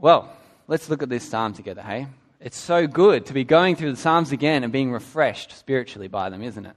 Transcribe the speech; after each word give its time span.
Well, 0.00 0.32
let's 0.68 0.88
look 0.88 1.02
at 1.02 1.08
this 1.08 1.28
psalm 1.28 1.54
together, 1.54 1.82
hey? 1.82 2.06
It's 2.40 2.56
so 2.56 2.86
good 2.86 3.26
to 3.26 3.32
be 3.32 3.42
going 3.42 3.74
through 3.74 3.90
the 3.90 3.96
Psalms 3.96 4.30
again 4.30 4.62
and 4.62 4.72
being 4.72 4.92
refreshed 4.92 5.50
spiritually 5.58 6.06
by 6.06 6.30
them, 6.30 6.40
isn't 6.40 6.66
it? 6.66 6.76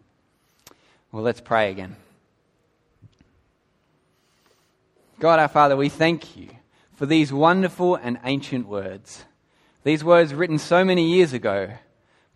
Well, 1.11 1.21
let's 1.21 1.39
pray 1.39 1.69
again. 1.69 1.95
God 5.19 5.37
our 5.37 5.47
Father, 5.47 5.77
we 5.77 5.87
thank 5.87 6.35
you 6.35 6.49
for 6.95 7.05
these 7.05 7.31
wonderful 7.31 7.93
and 7.93 8.19
ancient 8.23 8.67
words. 8.67 9.23
These 9.83 10.03
words 10.03 10.33
written 10.33 10.57
so 10.57 10.83
many 10.83 11.11
years 11.11 11.31
ago 11.31 11.69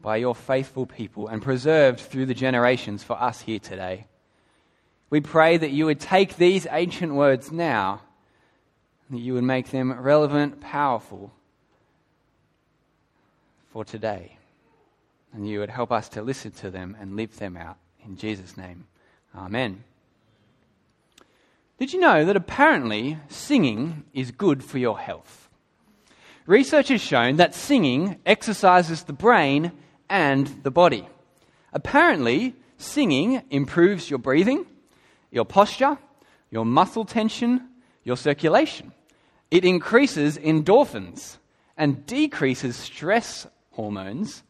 by 0.02 0.18
your 0.18 0.36
faithful 0.36 0.86
people 0.86 1.28
and 1.28 1.42
preserved 1.42 2.00
through 2.00 2.28
the 2.28 2.36
generations 2.36 3.02
for 3.02 3.20
us 3.20 3.42
here 3.42 3.58
today. 3.58 4.06
We 5.10 5.20
pray 5.20 5.58
that 5.58 5.72
you 5.72 5.88
would 5.88 6.00
take 6.00 6.38
these 6.38 6.68
ancient 6.70 7.16
words 7.16 7.52
now, 7.52 8.02
that 9.10 9.20
you 9.20 9.34
would 9.34 9.44
make 9.44 9.72
them 9.72 9.92
relevant, 9.92 10.62
powerful 10.62 11.32
for 13.72 13.86
today, 13.86 14.38
and 15.34 15.48
you 15.48 15.60
would 15.60 15.70
help 15.70 15.92
us 15.92 16.10
to 16.10 16.22
listen 16.22 16.52
to 16.52 16.72
them 16.72 16.96
and 17.00 17.16
live 17.16 17.38
them 17.38 17.58
out. 17.58 17.78
In 18.04 18.18
Jesus' 18.18 18.58
name, 18.58 18.86
Amen. 19.36 19.84
Did 21.78 21.92
you 21.92 22.00
know 22.00 22.24
that 22.24 22.38
apparently 22.38 23.18
singing 23.28 24.06
is 24.14 24.32
good 24.32 24.64
for 24.64 24.78
your 24.78 24.98
health? 24.98 25.50
Research 26.46 26.88
has 26.88 27.02
shown 27.02 27.36
that 27.36 27.54
singing 27.54 28.20
exercises 28.26 29.04
the 29.04 29.14
brain 29.14 29.74
and 30.10 30.48
the 30.64 30.72
body. 30.72 31.08
Apparently, 31.74 32.56
singing 32.78 33.42
improves 33.50 34.10
your 34.10 34.20
breathing, 34.20 34.66
your 35.32 35.44
posture, 35.44 35.98
your 36.50 36.66
muscle 36.66 37.04
tension, 37.04 37.68
your 38.06 38.16
circulation. 38.16 38.94
It 39.52 39.66
increases 39.66 40.38
endorphins 40.38 41.38
and 41.76 42.06
decreases 42.06 42.78
stress 42.78 43.46
hormones, 43.72 44.44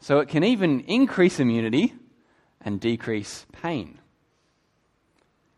so 0.00 0.20
it 0.20 0.28
can 0.28 0.42
even 0.44 0.80
increase 0.80 1.38
immunity 1.38 1.92
and 2.62 2.80
decrease 2.80 3.44
pain. 3.52 3.98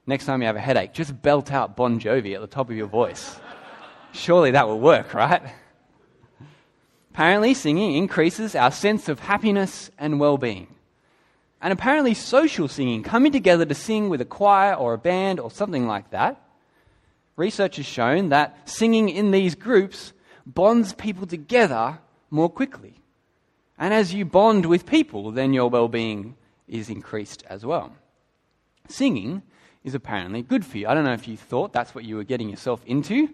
Next 0.06 0.25
time 0.25 0.41
you 0.41 0.47
have 0.47 0.56
a 0.56 0.61
headache, 0.61 0.94
just 0.94 1.22
belt 1.22 1.53
out 1.53 1.77
Bon 1.77 2.00
Jovi 2.00 2.34
at 2.34 2.41
the 2.41 2.47
top 2.47 2.70
of 2.70 2.77
your 2.77 2.86
voice. 2.86 3.38
Surely 4.12 4.50
that 4.53 4.66
will 4.66 4.81
work, 4.81 5.14
right? 5.14 5.42
Apparently, 7.10 7.53
singing 7.53 7.94
increases 7.94 8.55
our 8.55 8.70
sense 8.70 9.08
of 9.08 9.19
happiness 9.19 9.91
and 9.98 10.19
well 10.19 10.38
being. 10.38 10.69
And 11.60 11.72
apparently, 11.72 12.14
social 12.14 12.69
singing, 12.69 13.03
coming 13.03 13.33
together 13.33 13.66
to 13.66 13.75
sing 13.75 14.08
with 14.08 14.20
a 14.20 14.25
choir 14.25 14.75
or 14.75 14.94
a 14.94 14.98
band 14.98 15.41
or 15.41 15.50
something 15.50 15.86
like 15.86 16.10
that, 16.10 16.41
research 17.39 17.77
has 17.77 17.86
shown 17.86 18.28
that 18.31 18.69
singing 18.69 19.08
in 19.08 19.31
these 19.31 19.55
groups 19.55 20.12
bonds 20.44 20.92
people 20.92 21.27
together 21.27 21.98
more 22.31 22.50
quickly. 22.50 22.94
And 23.78 23.94
as 23.94 24.12
you 24.12 24.25
bond 24.25 24.67
with 24.67 24.86
people, 24.86 25.31
then 25.31 25.53
your 25.53 25.70
well 25.70 25.89
being 25.89 26.36
is 26.66 26.91
increased 26.91 27.44
as 27.48 27.64
well. 27.64 27.92
Singing 28.89 29.42
is 29.84 29.94
apparently 29.94 30.42
good 30.42 30.64
for 30.64 30.78
you. 30.78 30.89
I 30.89 30.94
don't 30.94 31.05
know 31.05 31.12
if 31.12 31.28
you 31.28 31.36
thought 31.36 31.72
that's 31.72 31.94
what 31.94 32.05
you 32.05 32.16
were 32.16 32.25
getting 32.25 32.50
yourself 32.50 32.83
into 32.84 33.28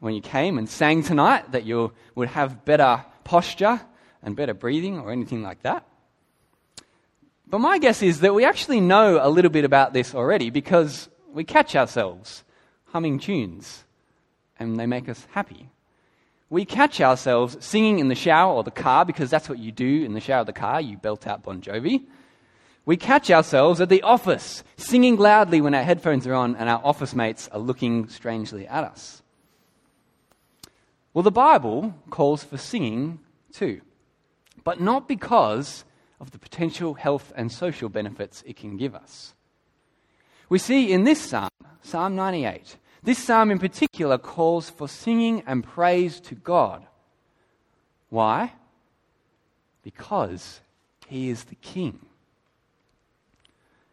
when 0.00 0.14
you 0.14 0.20
came 0.20 0.58
and 0.58 0.68
sang 0.68 1.02
tonight, 1.02 1.52
that 1.52 1.64
you 1.64 1.92
would 2.14 2.28
have 2.28 2.64
better 2.64 3.04
posture 3.24 3.80
and 4.22 4.36
better 4.36 4.54
breathing 4.54 4.98
or 4.98 5.10
anything 5.10 5.42
like 5.42 5.62
that. 5.62 5.84
But 7.48 7.60
my 7.60 7.78
guess 7.78 8.02
is 8.02 8.20
that 8.20 8.34
we 8.34 8.44
actually 8.44 8.80
know 8.80 9.18
a 9.20 9.28
little 9.28 9.50
bit 9.50 9.64
about 9.64 9.92
this 9.92 10.14
already 10.14 10.50
because 10.50 11.08
we 11.32 11.44
catch 11.44 11.74
ourselves 11.74 12.44
humming 12.92 13.18
tunes 13.18 13.84
and 14.58 14.78
they 14.78 14.86
make 14.86 15.08
us 15.08 15.26
happy. 15.32 15.70
We 16.50 16.64
catch 16.64 17.00
ourselves 17.00 17.56
singing 17.60 17.98
in 17.98 18.08
the 18.08 18.14
shower 18.14 18.54
or 18.54 18.64
the 18.64 18.70
car 18.70 19.04
because 19.04 19.30
that's 19.30 19.48
what 19.48 19.58
you 19.58 19.70
do 19.70 20.04
in 20.04 20.14
the 20.14 20.20
shower 20.20 20.42
or 20.42 20.44
the 20.44 20.52
car, 20.52 20.80
you 20.80 20.96
belt 20.96 21.26
out 21.26 21.42
Bon 21.42 21.60
Jovi. 21.60 22.04
We 22.86 22.96
catch 22.96 23.30
ourselves 23.30 23.82
at 23.82 23.90
the 23.90 24.02
office, 24.02 24.64
singing 24.78 25.18
loudly 25.18 25.60
when 25.60 25.74
our 25.74 25.82
headphones 25.82 26.26
are 26.26 26.32
on 26.32 26.56
and 26.56 26.70
our 26.70 26.80
office 26.82 27.14
mates 27.14 27.46
are 27.48 27.58
looking 27.58 28.08
strangely 28.08 28.66
at 28.66 28.82
us. 28.82 29.22
Well, 31.12 31.22
the 31.22 31.30
Bible 31.30 31.94
calls 32.08 32.44
for 32.44 32.56
singing 32.56 33.18
too, 33.52 33.82
but 34.64 34.80
not 34.80 35.06
because 35.06 35.84
of 36.18 36.30
the 36.30 36.38
potential 36.38 36.94
health 36.94 37.30
and 37.36 37.52
social 37.52 37.90
benefits 37.90 38.42
it 38.46 38.56
can 38.56 38.78
give 38.78 38.94
us. 38.94 39.34
We 40.48 40.58
see 40.58 40.92
in 40.92 41.04
this 41.04 41.20
psalm, 41.20 41.50
Psalm 41.82 42.16
98, 42.16 42.76
this 43.02 43.18
psalm 43.18 43.50
in 43.50 43.58
particular 43.58 44.18
calls 44.18 44.70
for 44.70 44.88
singing 44.88 45.42
and 45.46 45.62
praise 45.62 46.20
to 46.20 46.34
God. 46.34 46.86
Why? 48.08 48.52
Because 49.82 50.60
he 51.06 51.28
is 51.28 51.44
the 51.44 51.54
king. 51.56 52.00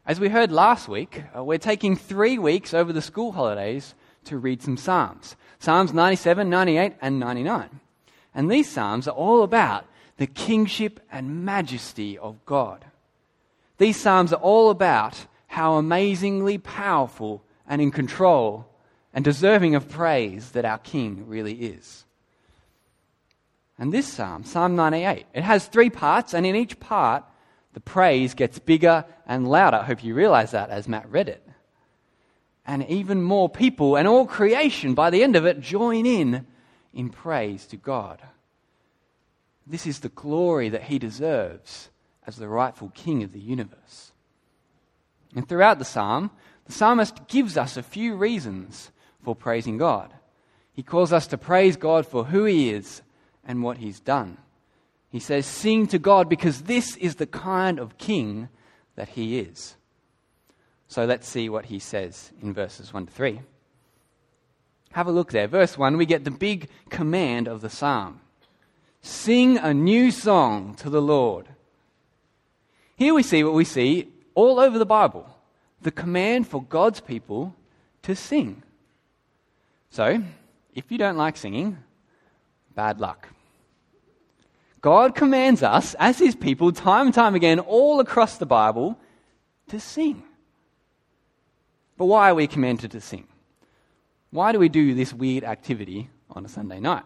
As 0.05 0.19
we 0.19 0.29
heard 0.29 0.51
last 0.51 0.87
week, 0.87 1.23
uh, 1.35 1.43
we're 1.43 1.57
taking 1.57 1.95
three 1.95 2.37
weeks 2.37 2.73
over 2.73 2.93
the 2.93 3.01
school 3.01 3.31
holidays 3.31 3.95
to 4.25 4.37
read 4.37 4.61
some 4.61 4.77
Psalms 4.77 5.35
Psalms 5.59 5.93
97, 5.93 6.49
98, 6.49 6.93
and 7.01 7.19
99. 7.19 7.79
And 8.35 8.51
these 8.51 8.69
Psalms 8.69 9.07
are 9.07 9.15
all 9.15 9.41
about 9.41 9.85
the 10.17 10.27
kingship 10.27 10.99
and 11.11 11.43
majesty 11.43 12.17
of 12.17 12.45
God. 12.45 12.85
These 13.77 13.99
Psalms 13.99 14.31
are 14.31 14.41
all 14.41 14.69
about 14.69 15.25
how 15.55 15.75
amazingly 15.75 16.57
powerful 16.57 17.41
and 17.65 17.81
in 17.81 17.89
control 17.89 18.65
and 19.13 19.23
deserving 19.23 19.73
of 19.73 19.87
praise 19.87 20.51
that 20.51 20.65
our 20.65 20.77
King 20.77 21.25
really 21.27 21.53
is. 21.53 22.03
And 23.79 23.93
this 23.93 24.05
Psalm, 24.05 24.43
Psalm 24.43 24.75
98, 24.75 25.25
it 25.33 25.43
has 25.43 25.65
three 25.65 25.89
parts, 25.89 26.33
and 26.33 26.45
in 26.45 26.57
each 26.57 26.77
part, 26.81 27.23
the 27.71 27.79
praise 27.79 28.33
gets 28.33 28.59
bigger 28.59 29.05
and 29.25 29.47
louder. 29.47 29.77
I 29.77 29.85
hope 29.85 30.03
you 30.03 30.13
realize 30.13 30.51
that 30.51 30.71
as 30.71 30.89
Matt 30.89 31.09
read 31.09 31.29
it. 31.29 31.47
And 32.67 32.85
even 32.89 33.21
more 33.21 33.47
people 33.47 33.95
and 33.95 34.09
all 34.09 34.25
creation, 34.25 34.93
by 34.93 35.09
the 35.09 35.23
end 35.23 35.37
of 35.37 35.45
it, 35.45 35.61
join 35.61 36.05
in 36.05 36.45
in 36.93 37.09
praise 37.09 37.65
to 37.67 37.77
God. 37.77 38.21
This 39.65 39.87
is 39.87 40.01
the 40.01 40.09
glory 40.09 40.67
that 40.67 40.83
he 40.83 40.99
deserves 40.99 41.89
as 42.27 42.35
the 42.35 42.49
rightful 42.49 42.91
king 42.93 43.23
of 43.23 43.31
the 43.31 43.39
universe. 43.39 44.11
And 45.35 45.47
throughout 45.47 45.79
the 45.79 45.85
psalm, 45.85 46.31
the 46.65 46.71
psalmist 46.71 47.27
gives 47.27 47.57
us 47.57 47.77
a 47.77 47.83
few 47.83 48.15
reasons 48.15 48.91
for 49.21 49.35
praising 49.35 49.77
God. 49.77 50.13
He 50.73 50.81
calls 50.81 51.13
us 51.13 51.27
to 51.27 51.37
praise 51.37 51.77
God 51.77 52.07
for 52.07 52.25
who 52.25 52.45
he 52.45 52.69
is 52.69 53.01
and 53.45 53.61
what 53.61 53.77
he's 53.77 53.99
done. 53.99 54.37
He 55.09 55.19
says, 55.19 55.45
Sing 55.45 55.87
to 55.87 55.99
God 55.99 56.29
because 56.29 56.63
this 56.63 56.95
is 56.97 57.15
the 57.15 57.27
kind 57.27 57.79
of 57.79 57.97
king 57.97 58.49
that 58.95 59.09
he 59.09 59.39
is. 59.39 59.75
So 60.87 61.05
let's 61.05 61.27
see 61.27 61.49
what 61.49 61.65
he 61.65 61.79
says 61.79 62.31
in 62.41 62.53
verses 62.53 62.93
1 62.93 63.07
to 63.07 63.11
3. 63.11 63.41
Have 64.91 65.07
a 65.07 65.11
look 65.11 65.31
there. 65.31 65.47
Verse 65.47 65.77
1, 65.77 65.97
we 65.97 66.05
get 66.05 66.23
the 66.23 66.31
big 66.31 66.69
command 66.89 67.47
of 67.47 67.61
the 67.61 67.69
psalm 67.69 68.21
Sing 69.01 69.57
a 69.59 69.71
new 69.71 70.09
song 70.09 70.73
to 70.75 70.89
the 70.89 71.01
Lord. 71.01 71.47
Here 72.95 73.13
we 73.13 73.21
see 73.21 73.43
what 73.43 73.53
we 73.53 73.63
see 73.63 74.11
all 74.35 74.59
over 74.59 74.77
the 74.77 74.85
Bible 74.85 75.27
the 75.81 75.91
command 75.91 76.47
for 76.47 76.63
God's 76.63 76.99
people 76.99 77.55
to 78.01 78.15
sing. 78.15 78.63
So, 79.91 80.21
if 80.73 80.91
you 80.91 80.97
don't 80.97 81.17
like 81.17 81.37
singing, 81.37 81.77
bad 82.73 82.99
luck. 82.99 83.29
God 84.81 85.15
commands 85.15 85.63
us, 85.63 85.95
as 85.99 86.19
His 86.19 86.35
people, 86.35 86.71
time 86.71 87.07
and 87.07 87.13
time 87.13 87.33
again, 87.33 87.59
all 87.59 87.99
across 87.99 88.37
the 88.37 88.45
Bible, 88.45 88.99
to 89.69 89.79
sing. 89.79 90.23
But 91.97 92.05
why 92.05 92.29
are 92.29 92.35
we 92.35 92.47
commanded 92.47 92.91
to 92.91 93.01
sing? 93.01 93.27
Why 94.31 94.51
do 94.51 94.59
we 94.59 94.69
do 94.69 94.93
this 94.93 95.13
weird 95.13 95.43
activity 95.43 96.09
on 96.29 96.45
a 96.45 96.49
Sunday 96.49 96.79
night? 96.79 97.03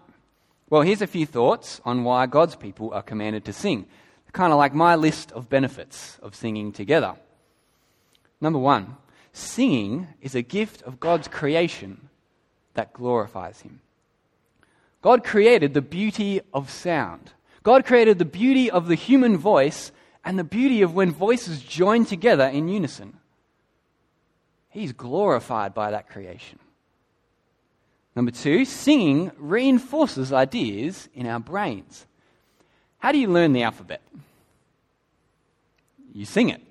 Well, 0.70 0.82
here's 0.82 1.02
a 1.02 1.08
few 1.08 1.26
thoughts 1.26 1.80
on 1.86 2.04
why 2.04 2.26
God's 2.26 2.56
people 2.56 2.92
are 2.94 3.02
commanded 3.02 3.46
to 3.46 3.54
sing. 3.54 3.88
Kind 4.32 4.54
of 4.54 4.60
like 4.60 4.74
my 4.74 4.96
list 4.96 5.32
of 5.32 5.50
benefits 5.50 6.18
of 6.22 6.36
singing 6.36 6.72
together. 6.72 7.16
Number 8.40 8.60
one, 8.60 8.98
singing 9.34 10.08
is 10.22 10.36
a 10.36 10.42
gift 10.42 10.82
of 10.84 11.00
God's 11.00 11.28
creation 11.28 12.10
that 12.74 12.94
glorifies 12.94 13.62
Him. 13.62 13.82
God 15.02 15.24
created 15.24 15.74
the 15.74 15.82
beauty 15.82 16.42
of 16.54 16.70
sound. 16.70 17.32
God 17.64 17.86
created 17.86 18.20
the 18.20 18.26
beauty 18.26 18.70
of 18.70 18.88
the 18.88 18.96
human 18.96 19.38
voice 19.38 19.92
and 20.24 20.38
the 20.38 20.44
beauty 20.44 20.82
of 20.82 20.94
when 20.94 21.12
voices 21.12 21.62
join 21.62 22.06
together 22.06 22.46
in 22.46 22.68
unison. 22.68 23.18
He's 24.70 24.94
glorified 24.94 25.74
by 25.74 25.92
that 25.92 26.10
creation. 26.10 26.60
Number 28.16 28.32
two, 28.32 28.66
singing 28.66 29.32
reinforces 29.38 30.34
ideas 30.34 31.10
in 31.14 31.26
our 31.26 31.40
brains. 31.40 32.06
How 33.00 33.12
do 33.12 33.18
you 33.18 33.28
learn 33.28 33.54
the 33.54 33.64
alphabet? 33.64 34.02
You 36.14 36.26
sing 36.26 36.50
it. 36.50 36.62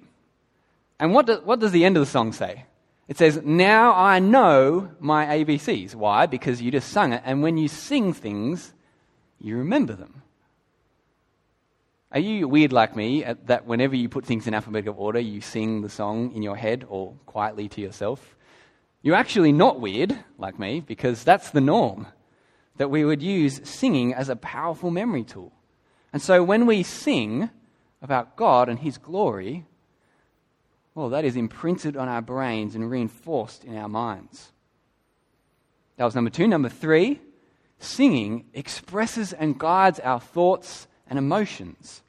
And 1.01 1.15
what, 1.15 1.27
do, 1.27 1.41
what 1.45 1.61
does 1.61 1.73
the 1.73 1.85
end 1.85 1.97
of 1.97 2.03
the 2.03 2.11
song 2.11 2.33
say? 2.33 2.65
It 3.09 3.17
says, 3.17 3.41
Now 3.43 3.95
I 3.95 4.19
know 4.19 4.91
my 5.01 5.27
ABCs. 5.27 5.95
Why? 5.95 6.27
Because 6.27 6.61
you 6.61 6.71
just 6.71 6.91
sung 6.91 7.13
it, 7.13 7.23
and 7.25 7.43
when 7.43 7.57
you 7.57 7.69
sing 7.69 8.13
things, 8.13 8.73
you 9.41 9.57
remember 9.57 9.95
them. 9.95 10.23
Are 12.11 12.21
you 12.21 12.49
weird 12.49 12.73
like 12.73 12.97
me 12.97 13.25
that 13.45 13.67
whenever 13.67 13.95
you 13.95 14.09
put 14.09 14.25
things 14.25 14.47
in 14.47 14.55
alphabetical 14.55 14.95
order, 14.99 15.21
you 15.21 15.41
sing 15.41 15.83
the 15.83 15.91
song 15.91 16.33
in 16.35 16.43
your 16.43 16.57
head 16.57 16.87
or 16.89 17.15
quietly 17.27 17.69
to 17.69 17.81
yourself? 17.81 18.35
You're 19.03 19.15
actually 19.15 19.53
not 19.53 19.81
weird 19.81 20.19
like 20.39 20.59
me 20.59 20.81
because 20.81 21.23
that's 21.23 21.51
the 21.51 21.61
norm 21.61 22.07
that 22.79 22.91
we 22.91 23.05
would 23.05 23.23
use 23.23 23.61
singing 23.65 24.15
as 24.15 24.29
a 24.29 24.37
powerful 24.37 24.91
memory 24.91 25.25
tool. 25.25 25.53
And 26.13 26.23
so 26.23 26.43
when 26.43 26.67
we 26.67 26.83
sing 26.83 27.51
about 28.01 28.37
God 28.37 28.69
and 28.69 28.79
His 28.79 28.99
glory, 28.99 29.67
well, 30.95 31.11
that 31.11 31.25
is 31.25 31.37
imprinted 31.37 31.97
on 31.97 32.09
our 32.09 32.23
brains 32.23 32.75
and 32.75 32.91
reinforced 32.91 33.65
in 33.65 33.77
our 33.77 33.89
minds. 33.89 34.53
That 35.97 36.05
was 36.05 36.15
number 36.15 36.31
two. 36.31 36.49
Number 36.49 36.69
three, 36.69 37.21
singing 37.79 38.47
expresses 38.55 39.33
and 39.33 39.59
guides 39.59 40.01
our 40.01 40.21
thoughts 40.21 40.87
and 41.09 41.19
emotions. 41.19 42.03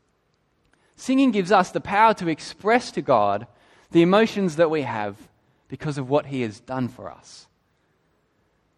Singing 0.96 1.32
gives 1.32 1.52
us 1.52 1.72
the 1.72 1.82
power 1.82 2.14
to 2.16 2.28
express 2.28 2.92
to 2.92 3.02
God 3.02 3.48
the 3.92 4.02
emotions 4.02 4.58
that 4.58 4.70
we 4.70 4.84
have 4.84 5.16
because 5.68 5.98
of 5.98 6.10
what 6.10 6.28
He 6.28 6.42
has 6.42 6.60
done 6.60 6.88
for 6.88 7.10
us. 7.10 7.48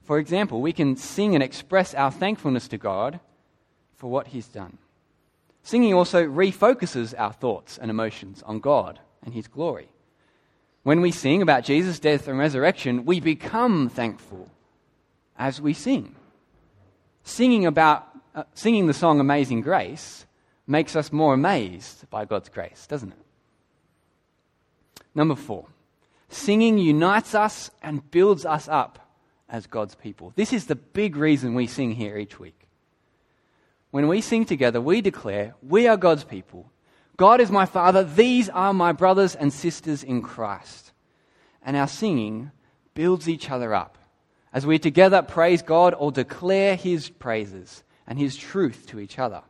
For 0.03 0.19
example, 0.19 0.61
we 0.61 0.73
can 0.73 0.97
sing 0.97 1.35
and 1.35 1.43
express 1.43 1.93
our 1.93 2.11
thankfulness 2.11 2.67
to 2.69 2.77
God 2.77 3.19
for 3.95 4.09
what 4.09 4.27
He's 4.27 4.47
done. 4.47 4.77
Singing 5.63 5.93
also 5.93 6.25
refocuses 6.25 7.13
our 7.17 7.33
thoughts 7.33 7.77
and 7.77 7.91
emotions 7.91 8.43
on 8.43 8.59
God 8.59 8.99
and 9.23 9.33
His 9.33 9.47
glory. 9.47 9.89
When 10.83 11.01
we 11.01 11.11
sing 11.11 11.41
about 11.41 11.63
Jesus' 11.63 11.99
death 11.99 12.27
and 12.27 12.39
resurrection, 12.39 13.05
we 13.05 13.19
become 13.19 13.89
thankful 13.89 14.49
as 15.37 15.61
we 15.61 15.73
sing. 15.73 16.15
Singing, 17.23 17.67
about, 17.67 18.07
uh, 18.33 18.43
singing 18.55 18.87
the 18.87 18.93
song 18.93 19.19
Amazing 19.19 19.61
Grace 19.61 20.25
makes 20.65 20.95
us 20.95 21.11
more 21.11 21.35
amazed 21.35 22.09
by 22.09 22.25
God's 22.25 22.49
grace, 22.49 22.87
doesn't 22.87 23.11
it? 23.11 23.17
Number 25.13 25.35
four, 25.35 25.67
singing 26.29 26.77
unites 26.77 27.35
us 27.35 27.69
and 27.83 28.09
builds 28.09 28.45
us 28.45 28.67
up 28.67 29.11
as 29.49 29.67
God's 29.67 29.95
people. 29.95 30.31
This 30.35 30.53
is 30.53 30.65
the 30.65 30.75
big 30.75 31.15
reason 31.15 31.53
we 31.53 31.67
sing 31.67 31.91
here 31.91 32.17
each 32.17 32.39
week. 32.39 32.60
When 33.91 34.07
we 34.07 34.21
sing 34.21 34.45
together, 34.45 34.81
we 34.81 35.01
declare, 35.01 35.55
We 35.61 35.87
are 35.87 35.97
God's 35.97 36.23
people. 36.23 36.71
God 37.17 37.41
is 37.41 37.51
my 37.51 37.65
Father. 37.65 38.03
These 38.03 38.49
are 38.49 38.73
my 38.73 38.93
brothers 38.93 39.35
and 39.35 39.53
sisters 39.53 40.03
in 40.03 40.21
Christ. 40.21 40.91
And 41.63 41.77
our 41.77 41.87
singing 41.87 42.51
builds 42.95 43.29
each 43.29 43.51
other 43.51 43.73
up 43.75 43.97
as 44.53 44.65
we 44.65 44.79
together 44.79 45.21
praise 45.21 45.61
God 45.61 45.93
or 45.97 46.11
declare 46.11 46.75
His 46.75 47.09
praises 47.09 47.83
and 48.07 48.17
His 48.17 48.35
truth 48.35 48.87
to 48.87 48.99
each 48.99 49.19
other. 49.19 49.43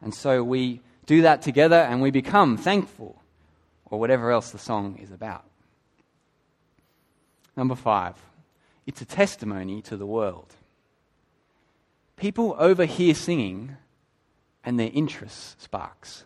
And 0.00 0.14
so 0.14 0.42
we 0.42 0.80
do 1.06 1.22
that 1.22 1.42
together 1.42 1.76
and 1.76 2.02
we 2.02 2.10
become 2.10 2.56
thankful 2.56 3.22
or 3.84 4.00
whatever 4.00 4.30
else 4.30 4.50
the 4.50 4.58
song 4.58 4.98
is 5.00 5.10
about. 5.10 5.44
Number 7.56 7.74
five, 7.74 8.14
it's 8.86 9.00
a 9.00 9.06
testimony 9.06 9.82
to 9.82 9.96
the 9.96 10.06
world. 10.06 10.54
People 12.18 12.56
overhear 12.58 13.14
singing 13.14 13.76
and 14.64 14.78
their 14.78 14.90
interest 14.92 15.60
sparks. 15.62 16.24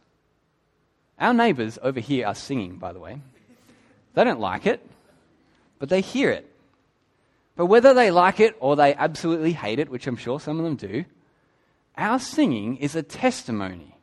Our 1.19 1.35
neighbours 1.35 1.79
overhear 1.83 2.27
us 2.27 2.43
singing, 2.43 2.77
by 2.77 2.93
the 2.93 2.99
way. 2.99 3.21
They 4.15 4.25
don't 4.25 4.41
like 4.41 4.67
it, 4.67 4.85
but 5.79 5.89
they 5.89 6.01
hear 6.01 6.31
it. 6.31 6.49
But 7.57 7.67
whether 7.67 7.95
they 7.95 8.11
like 8.11 8.41
it 8.41 8.57
or 8.61 8.77
they 8.77 8.95
absolutely 8.95 9.53
hate 9.53 9.79
it, 9.79 9.91
which 9.91 10.07
I'm 10.07 10.17
sure 10.17 10.41
some 10.41 10.59
of 10.59 10.65
them 10.65 10.77
do, 10.77 11.05
our 11.97 12.19
singing 12.19 12.79
is 12.79 12.97
a 12.97 13.03
testimony. 13.03 13.95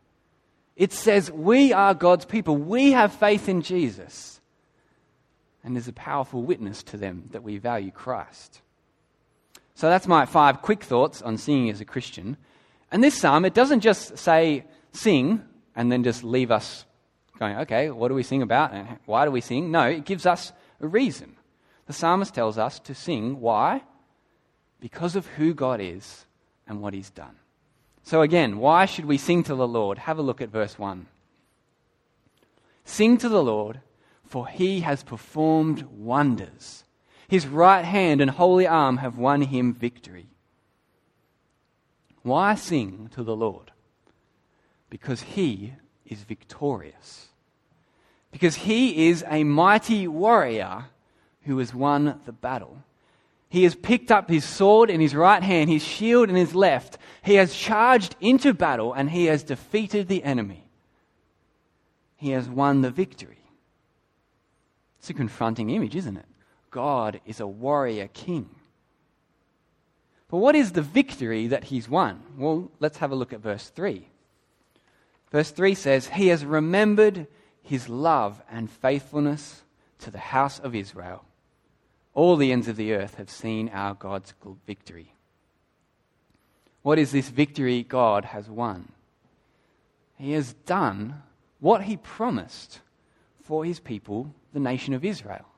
It 0.75 0.93
says 0.93 1.31
we 1.31 1.73
are 1.73 1.93
God's 1.93 2.25
people. 2.25 2.55
We 2.55 2.91
have 2.91 3.13
faith 3.13 3.49
in 3.49 3.61
Jesus 3.61 4.39
and 5.63 5.75
is 5.75 5.87
a 5.87 5.93
powerful 5.93 6.41
witness 6.41 6.83
to 6.83 6.97
them 6.97 7.29
that 7.31 7.43
we 7.43 7.57
value 7.57 7.91
Christ. 7.91 8.61
So 9.79 9.87
that's 9.87 10.09
my 10.09 10.25
five 10.25 10.61
quick 10.61 10.83
thoughts 10.83 11.21
on 11.21 11.37
singing 11.37 11.69
as 11.69 11.79
a 11.79 11.85
Christian. 11.85 12.35
And 12.91 13.01
this 13.01 13.17
psalm, 13.17 13.45
it 13.45 13.53
doesn't 13.53 13.79
just 13.79 14.17
say 14.17 14.65
sing 14.91 15.41
and 15.73 15.89
then 15.89 16.03
just 16.03 16.21
leave 16.21 16.51
us 16.51 16.83
going, 17.39 17.55
okay, 17.59 17.89
what 17.89 18.09
do 18.09 18.13
we 18.13 18.23
sing 18.23 18.41
about 18.41 18.73
and 18.73 18.99
why 19.05 19.23
do 19.23 19.31
we 19.31 19.39
sing? 19.39 19.71
No, 19.71 19.83
it 19.83 20.03
gives 20.03 20.25
us 20.25 20.51
a 20.81 20.87
reason. 20.87 21.37
The 21.87 21.93
psalmist 21.93 22.35
tells 22.35 22.57
us 22.57 22.79
to 22.79 22.93
sing. 22.93 23.39
Why? 23.39 23.81
Because 24.81 25.15
of 25.15 25.25
who 25.27 25.53
God 25.53 25.79
is 25.79 26.25
and 26.67 26.81
what 26.81 26.93
he's 26.93 27.09
done. 27.09 27.37
So 28.03 28.21
again, 28.21 28.57
why 28.57 28.83
should 28.83 29.05
we 29.05 29.17
sing 29.17 29.43
to 29.43 29.55
the 29.55 29.65
Lord? 29.65 29.97
Have 29.97 30.17
a 30.17 30.21
look 30.21 30.41
at 30.41 30.49
verse 30.49 30.77
1. 30.77 31.05
Sing 32.83 33.17
to 33.19 33.29
the 33.29 33.41
Lord 33.41 33.79
for 34.27 34.45
he 34.45 34.81
has 34.81 35.03
performed 35.03 35.83
wonders. 35.83 36.83
His 37.29 37.45
right 37.45 37.85
hand 37.85 38.21
and 38.21 38.31
holy 38.31 38.65
arm 38.65 38.97
have 38.97 39.19
won 39.19 39.41
him 39.41 39.71
victory. 39.71 40.25
Why 42.23 42.55
sing 42.55 43.11
to 43.13 43.23
the 43.23 43.35
Lord? 43.35 43.71
Because 44.89 45.21
he 45.21 45.73
is 46.07 46.23
victorious. 46.23 47.27
Because 48.31 48.55
he 48.55 49.09
is 49.09 49.23
a 49.29 49.43
mighty 49.43 50.07
warrior 50.07 50.85
who 51.43 51.59
has 51.59 51.71
won 51.71 52.19
the 52.25 52.31
battle. 52.31 52.81
He 53.47 53.63
has 53.63 53.75
picked 53.75 54.11
up 54.11 54.27
his 54.27 54.43
sword 54.43 54.89
in 54.89 54.99
his 54.99 55.13
right 55.13 55.43
hand, 55.43 55.69
his 55.69 55.83
shield 55.83 56.29
in 56.29 56.35
his 56.35 56.55
left. 56.55 56.97
He 57.21 57.35
has 57.35 57.53
charged 57.53 58.15
into 58.19 58.55
battle 58.55 58.91
and 58.91 59.07
he 59.07 59.25
has 59.25 59.43
defeated 59.43 60.07
the 60.07 60.23
enemy. 60.23 60.67
He 62.17 62.31
has 62.31 62.49
won 62.49 62.81
the 62.81 62.89
victory. 62.89 63.43
It's 64.97 65.11
a 65.11 65.13
confronting 65.13 65.69
image, 65.69 65.95
isn't 65.95 66.17
it? 66.17 66.25
God 66.71 67.21
is 67.25 67.39
a 67.39 67.47
warrior 67.47 68.07
king. 68.07 68.49
But 70.29 70.37
what 70.37 70.55
is 70.55 70.71
the 70.71 70.81
victory 70.81 71.47
that 71.47 71.65
he's 71.65 71.89
won? 71.89 72.21
Well, 72.37 72.71
let's 72.79 72.99
have 72.99 73.11
a 73.11 73.15
look 73.15 73.33
at 73.33 73.39
verse 73.39 73.69
3. 73.69 74.07
Verse 75.31 75.51
3 75.51 75.73
says, 75.75 76.07
He 76.07 76.27
has 76.27 76.45
remembered 76.45 77.27
his 77.61 77.89
love 77.89 78.41
and 78.49 78.69
faithfulness 78.69 79.63
to 79.99 80.11
the 80.11 80.19
house 80.19 80.59
of 80.59 80.75
Israel. 80.75 81.25
All 82.13 82.35
the 82.35 82.51
ends 82.51 82.67
of 82.67 82.75
the 82.75 82.93
earth 82.93 83.15
have 83.15 83.29
seen 83.29 83.69
our 83.69 83.93
God's 83.93 84.33
victory. 84.65 85.13
What 86.81 86.99
is 86.99 87.11
this 87.11 87.29
victory 87.29 87.83
God 87.83 88.25
has 88.25 88.49
won? 88.49 88.91
He 90.17 90.33
has 90.33 90.53
done 90.53 91.21
what 91.59 91.83
he 91.83 91.97
promised 91.97 92.79
for 93.43 93.65
his 93.65 93.79
people 93.79 94.33
the 94.53 94.59
nation 94.59 94.93
of 94.93 95.03
Israel. 95.03 95.48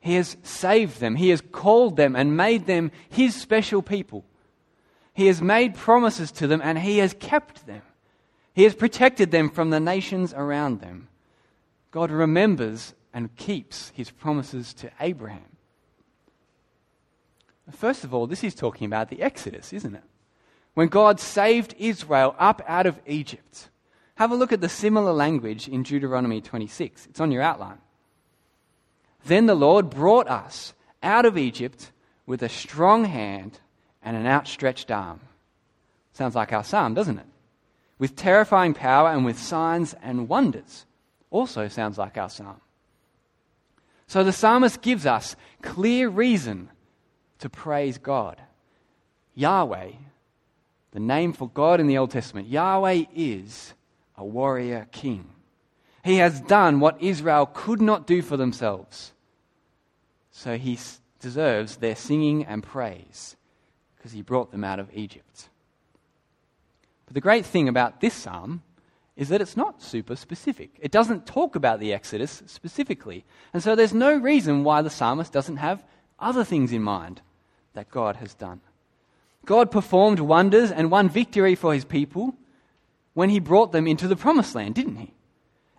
He 0.00 0.14
has 0.14 0.36
saved 0.42 0.98
them, 0.98 1.16
He 1.16 1.28
has 1.28 1.42
called 1.52 1.96
them 1.96 2.16
and 2.16 2.36
made 2.36 2.66
them 2.66 2.90
His 3.08 3.34
special 3.34 3.82
people. 3.82 4.24
He 5.12 5.26
has 5.26 5.42
made 5.42 5.74
promises 5.74 6.32
to 6.32 6.46
them 6.46 6.60
and 6.64 6.78
He 6.78 6.98
has 6.98 7.14
kept 7.18 7.66
them. 7.66 7.82
He 8.54 8.64
has 8.64 8.74
protected 8.74 9.30
them 9.30 9.50
from 9.50 9.70
the 9.70 9.80
nations 9.80 10.32
around 10.34 10.80
them. 10.80 11.08
God 11.90 12.10
remembers 12.10 12.94
and 13.12 13.34
keeps 13.36 13.90
His 13.90 14.10
promises 14.10 14.72
to 14.74 14.90
Abraham. 15.00 15.44
First 17.70 18.02
of 18.02 18.12
all, 18.14 18.26
this 18.26 18.42
is 18.42 18.54
talking 18.54 18.86
about 18.86 19.10
the 19.10 19.22
Exodus, 19.22 19.72
isn't 19.72 19.94
it? 19.94 20.02
When 20.74 20.88
God 20.88 21.20
saved 21.20 21.74
Israel 21.78 22.34
up 22.38 22.62
out 22.66 22.86
of 22.86 22.98
Egypt. 23.06 23.68
Have 24.16 24.32
a 24.32 24.36
look 24.36 24.52
at 24.52 24.60
the 24.60 24.68
similar 24.68 25.12
language 25.12 25.68
in 25.68 25.82
Deuteronomy 25.82 26.40
26. 26.40 27.06
It's 27.06 27.20
on 27.20 27.30
your 27.30 27.42
outline. 27.42 27.78
Then 29.24 29.46
the 29.46 29.54
Lord 29.54 29.90
brought 29.90 30.28
us 30.28 30.74
out 31.02 31.24
of 31.24 31.38
Egypt 31.38 31.92
with 32.26 32.42
a 32.42 32.48
strong 32.48 33.04
hand 33.04 33.58
and 34.02 34.16
an 34.16 34.26
outstretched 34.26 34.90
arm. 34.90 35.20
Sounds 36.12 36.34
like 36.34 36.52
our 36.52 36.64
psalm, 36.64 36.94
doesn't 36.94 37.18
it? 37.18 37.26
With 37.98 38.16
terrifying 38.16 38.74
power 38.74 39.10
and 39.10 39.24
with 39.24 39.38
signs 39.38 39.94
and 40.02 40.28
wonders. 40.28 40.86
Also 41.30 41.68
sounds 41.68 41.98
like 41.98 42.16
our 42.16 42.30
psalm. 42.30 42.60
So 44.06 44.24
the 44.24 44.32
psalmist 44.32 44.80
gives 44.80 45.06
us 45.06 45.36
clear 45.62 46.08
reason 46.08 46.70
to 47.38 47.48
praise 47.48 47.98
God. 47.98 48.40
Yahweh, 49.34 49.92
the 50.92 51.00
name 51.00 51.32
for 51.32 51.48
God 51.48 51.78
in 51.78 51.86
the 51.86 51.98
Old 51.98 52.10
Testament, 52.10 52.48
Yahweh 52.48 53.04
is 53.14 53.74
a 54.16 54.24
warrior 54.24 54.88
king. 54.90 55.30
He 56.04 56.16
has 56.16 56.40
done 56.40 56.80
what 56.80 57.02
Israel 57.02 57.46
could 57.46 57.80
not 57.80 58.06
do 58.06 58.22
for 58.22 58.36
themselves. 58.36 59.12
So 60.30 60.56
he 60.56 60.78
deserves 61.20 61.76
their 61.76 61.96
singing 61.96 62.44
and 62.44 62.62
praise 62.62 63.36
because 63.96 64.12
he 64.12 64.22
brought 64.22 64.50
them 64.50 64.64
out 64.64 64.78
of 64.78 64.88
Egypt. 64.94 65.48
But 67.06 67.14
the 67.14 67.20
great 67.20 67.44
thing 67.44 67.68
about 67.68 68.00
this 68.00 68.14
psalm 68.14 68.62
is 69.16 69.28
that 69.28 69.42
it's 69.42 69.56
not 69.56 69.82
super 69.82 70.16
specific. 70.16 70.70
It 70.80 70.90
doesn't 70.90 71.26
talk 71.26 71.54
about 71.54 71.78
the 71.78 71.92
Exodus 71.92 72.42
specifically. 72.46 73.24
And 73.52 73.62
so 73.62 73.74
there's 73.74 73.92
no 73.92 74.16
reason 74.16 74.64
why 74.64 74.80
the 74.80 74.88
psalmist 74.88 75.32
doesn't 75.32 75.58
have 75.58 75.84
other 76.18 76.44
things 76.44 76.72
in 76.72 76.82
mind 76.82 77.20
that 77.74 77.90
God 77.90 78.16
has 78.16 78.32
done. 78.32 78.60
God 79.44 79.70
performed 79.70 80.20
wonders 80.20 80.70
and 80.70 80.90
won 80.90 81.08
victory 81.08 81.54
for 81.54 81.74
his 81.74 81.84
people 81.84 82.34
when 83.12 83.28
he 83.28 83.40
brought 83.40 83.72
them 83.72 83.86
into 83.86 84.08
the 84.08 84.16
promised 84.16 84.54
land, 84.54 84.74
didn't 84.74 84.96
he? 84.96 85.12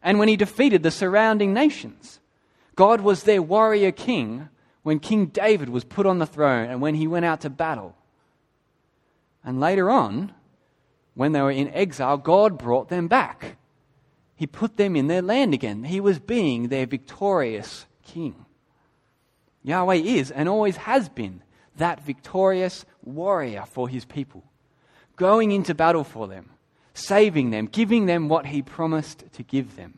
And 0.02 0.20
when 0.20 0.28
he 0.28 0.36
defeated 0.36 0.84
the 0.84 0.92
surrounding 0.92 1.54
nations. 1.54 2.20
God 2.76 3.02
was 3.02 3.24
their 3.24 3.42
warrior 3.42 3.92
king 3.92 4.50
when 4.84 5.00
King 5.00 5.28
David 5.28 5.70
was 5.70 5.84
put 5.84 6.06
on 6.06 6.20
the 6.20 6.26
throne 6.26 6.70
and 6.70 6.82
when 6.82 6.96
he 6.96 7.08
went 7.08 7.26
out 7.26 7.42
to 7.42 7.50
battle. 7.50 7.96
And 9.44 9.60
later 9.60 9.90
on, 9.90 10.34
when 11.14 11.32
they 11.32 11.42
were 11.42 11.52
in 11.52 11.74
exile, 11.74 12.18
God 12.18 12.58
brought 12.58 12.90
them 12.90 13.08
back. 13.08 13.58
He 14.36 14.48
put 14.48 14.78
them 14.78 14.96
in 14.96 15.08
their 15.08 15.22
land 15.22 15.54
again. 15.54 15.84
He 15.84 16.00
was 16.00 16.20
being 16.20 16.68
their 16.68 16.88
victorious 16.88 17.86
king. 18.04 18.46
Yahweh 19.64 19.96
is 19.96 20.32
and 20.32 20.50
always 20.50 20.78
has 20.78 21.10
been 21.10 21.44
that 21.78 22.04
victorious 22.04 22.86
warrior 23.04 23.64
for 23.66 23.88
his 23.88 24.06
people, 24.06 24.44
going 25.16 25.52
into 25.52 25.76
battle 25.76 26.04
for 26.04 26.28
them, 26.28 26.50
saving 26.94 27.52
them, 27.52 27.68
giving 27.68 28.06
them 28.06 28.30
what 28.30 28.48
he 28.48 28.62
promised 28.62 29.24
to 29.34 29.44
give 29.44 29.76
them. 29.76 29.98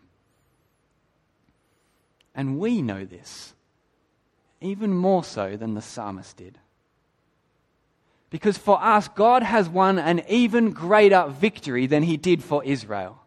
And 2.36 2.60
we 2.60 2.82
know 2.82 3.06
this 3.06 3.54
even 4.62 4.94
more 4.94 5.24
so 5.24 5.58
than 5.58 5.74
the 5.74 5.82
psalmist 5.82 6.38
did. 6.38 6.58
Because 8.30 8.58
for 8.58 8.82
us, 8.82 9.08
God 9.10 9.44
has 9.44 9.70
won 9.70 10.00
an 10.00 10.24
even 10.28 10.72
greater 10.72 11.28
victory 11.28 11.86
than 11.86 12.02
he 12.02 12.18
did 12.18 12.44
for 12.44 12.64
Israel. 12.64 13.20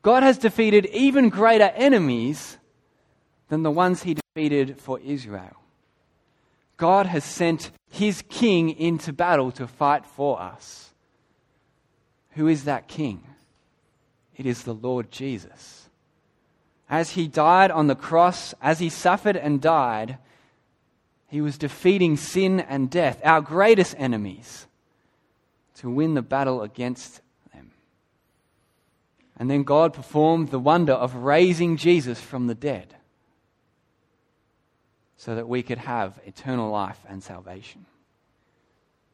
God 0.00 0.22
has 0.22 0.38
defeated 0.38 0.86
even 0.86 1.28
greater 1.28 1.70
enemies 1.74 2.56
than 3.48 3.62
the 3.62 3.70
ones 3.70 4.02
he 4.02 4.14
defeated 4.14 4.80
for 4.80 4.98
Israel. 5.00 5.56
God 6.78 7.06
has 7.06 7.22
sent 7.22 7.70
his 7.90 8.22
king 8.28 8.70
into 8.70 9.12
battle 9.12 9.52
to 9.52 9.66
fight 9.66 10.06
for 10.06 10.40
us. 10.40 10.91
Who 12.34 12.48
is 12.48 12.64
that 12.64 12.88
king? 12.88 13.22
It 14.36 14.46
is 14.46 14.62
the 14.62 14.74
Lord 14.74 15.10
Jesus. 15.10 15.88
As 16.88 17.10
he 17.10 17.28
died 17.28 17.70
on 17.70 17.86
the 17.86 17.94
cross, 17.94 18.54
as 18.60 18.78
he 18.78 18.88
suffered 18.88 19.36
and 19.36 19.60
died, 19.60 20.18
he 21.28 21.40
was 21.40 21.56
defeating 21.56 22.16
sin 22.16 22.60
and 22.60 22.90
death, 22.90 23.20
our 23.24 23.40
greatest 23.40 23.94
enemies, 23.98 24.66
to 25.76 25.88
win 25.88 26.14
the 26.14 26.22
battle 26.22 26.62
against 26.62 27.22
them. 27.54 27.70
And 29.38 29.50
then 29.50 29.62
God 29.62 29.94
performed 29.94 30.48
the 30.48 30.58
wonder 30.58 30.92
of 30.92 31.14
raising 31.14 31.76
Jesus 31.76 32.20
from 32.20 32.46
the 32.46 32.54
dead 32.54 32.94
so 35.16 35.34
that 35.34 35.48
we 35.48 35.62
could 35.62 35.78
have 35.78 36.20
eternal 36.26 36.70
life 36.70 36.98
and 37.08 37.22
salvation. 37.22 37.86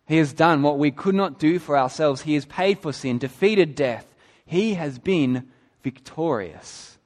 He 0.08 0.16
has 0.16 0.32
done 0.32 0.62
what 0.62 0.78
we 0.78 0.90
could 0.90 1.14
not 1.14 1.38
do 1.38 1.58
for 1.58 1.76
ourselves. 1.76 2.22
He 2.22 2.32
has 2.32 2.46
paid 2.46 2.78
for 2.78 2.94
sin, 2.94 3.18
defeated 3.18 3.74
death. 3.74 4.06
He 4.46 4.72
has 4.74 4.98
been 4.98 5.48
victorious. 5.82 6.96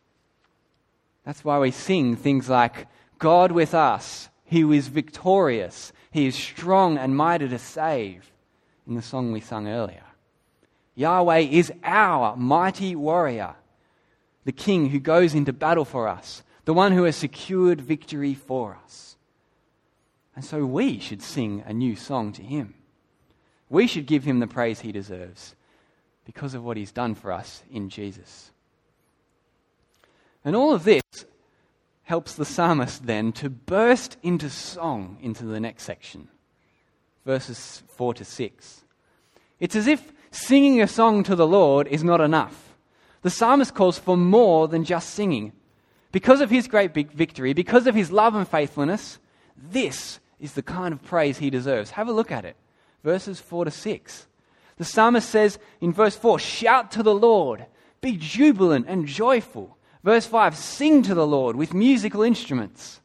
That's 1.25 1.45
why 1.45 1.59
we 1.59 1.73
sing 1.73 2.15
things 2.15 2.49
like, 2.49 2.87
God 3.19 3.51
with 3.51 3.75
us, 3.75 4.29
he 4.45 4.63
is 4.77 4.87
victorious. 4.87 5.93
He 6.13 6.27
is 6.27 6.37
strong 6.37 6.97
and 6.97 7.17
mighty 7.17 7.49
to 7.49 7.59
save, 7.59 8.31
in 8.87 8.95
the 8.95 9.03
song 9.03 9.33
we 9.33 9.41
sung 9.41 9.67
earlier. 9.67 10.05
Yahweh 10.95 11.39
is 11.39 11.73
our 11.83 12.37
mighty 12.37 12.95
warrior, 12.95 13.57
the 14.45 14.53
king 14.53 14.91
who 14.91 15.01
goes 15.01 15.35
into 15.35 15.53
battle 15.53 15.85
for 15.85 16.07
us, 16.07 16.45
the 16.67 16.75
one 16.75 16.93
who 16.93 17.03
has 17.03 17.17
secured 17.17 17.81
victory 17.81 18.35
for 18.35 18.79
us. 18.85 19.17
And 20.37 20.45
so 20.45 20.65
we 20.65 21.01
should 21.01 21.23
sing 21.23 21.65
a 21.67 21.73
new 21.73 21.97
song 21.97 22.33
to 22.35 22.43
him. 22.43 22.75
We 23.73 23.87
should 23.87 24.05
give 24.05 24.25
him 24.25 24.39
the 24.39 24.47
praise 24.47 24.81
he 24.81 24.93
deserves 24.93 25.57
because 26.27 26.53
of 26.53 26.63
what 26.63 26.77
he's 26.77 26.93
done 26.93 27.15
for 27.15 27.33
us 27.33 27.63
in 27.73 27.89
Jesus. 27.89 28.51
And 30.45 30.55
all 30.55 30.75
of 30.75 30.85
this 30.85 31.03
helps 32.03 32.35
the 32.35 32.45
psalmist 32.45 33.07
then 33.07 33.33
to 33.33 33.49
burst 33.49 34.19
into 34.23 34.51
song 34.51 35.17
into 35.23 35.47
the 35.47 35.59
next 35.59 35.85
section, 35.85 36.29
verses 37.25 37.83
4 37.89 38.13
to 38.13 38.27
6. 38.27 38.85
It's 39.59 39.75
as 39.75 39.87
if 39.87 40.13
singing 40.31 40.83
a 40.83 40.87
song 40.87 41.23
to 41.23 41.35
the 41.35 41.47
Lord 41.47 41.87
is 41.87 42.05
not 42.05 42.21
enough. 42.21 42.75
The 43.23 43.31
psalmist 43.31 43.75
calls 43.75 43.99
for 43.99 44.19
more 44.19 44.69
than 44.69 44.85
just 44.85 45.15
singing. 45.15 45.53
Because 46.11 46.43
of 46.43 46.51
his 46.51 46.69
great 46.69 46.93
big 46.93 47.11
victory, 47.11 47.55
because 47.55 47.87
of 47.87 47.95
his 47.95 48.13
love 48.13 48.35
and 48.35 48.47
faithfulness, 48.47 49.19
this 49.57 50.21
is 50.39 50.53
the 50.53 50.63
kind 50.63 50.93
of 50.93 51.03
praise 51.03 51.39
he 51.39 51.49
deserves. 51.49 51.93
Have 51.93 52.09
a 52.09 52.13
look 52.13 52.31
at 52.31 52.45
it. 52.45 52.57
Verses 53.03 53.41
4 53.41 53.67
to 53.67 53.71
6. 53.71 54.27
The 54.77 54.85
psalmist 54.85 55.29
says 55.29 55.59
in 55.81 55.93
verse 55.93 56.17
4 56.17 56.39
Shout 56.39 56.91
to 56.93 57.03
the 57.03 57.15
Lord, 57.15 57.67
be 58.01 58.17
jubilant 58.17 58.87
and 58.89 59.07
joyful 59.07 59.77
Verse 60.03 60.27
5 60.27 60.57
Sing 60.57 61.03
to 61.03 61.15
the 61.15 61.27
Lord 61.27 61.57
with 61.57 61.75
musical 61.75 62.23
instruments. 62.23 63.01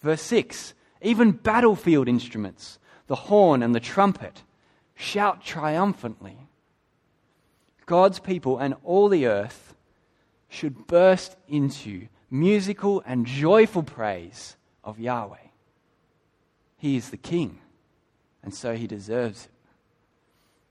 Verse 0.00 0.22
6 0.22 0.74
Even 1.02 1.32
battlefield 1.32 2.08
instruments, 2.08 2.78
the 3.06 3.14
horn 3.14 3.62
and 3.62 3.74
the 3.74 3.80
trumpet, 3.80 4.42
shout 4.94 5.44
triumphantly. 5.44 6.38
God's 7.86 8.18
people 8.18 8.58
and 8.58 8.74
all 8.82 9.08
the 9.08 9.26
earth 9.26 9.74
should 10.48 10.86
burst 10.86 11.36
into 11.48 12.08
musical 12.30 13.02
and 13.04 13.26
joyful 13.26 13.82
praise 13.82 14.56
of 14.82 14.98
Yahweh. 14.98 15.36
He 16.78 16.96
is 16.96 17.10
the 17.10 17.16
king, 17.18 17.60
and 18.44 18.54
so 18.54 18.76
he 18.76 18.86
deserves 18.86 19.46
it. 19.46 19.50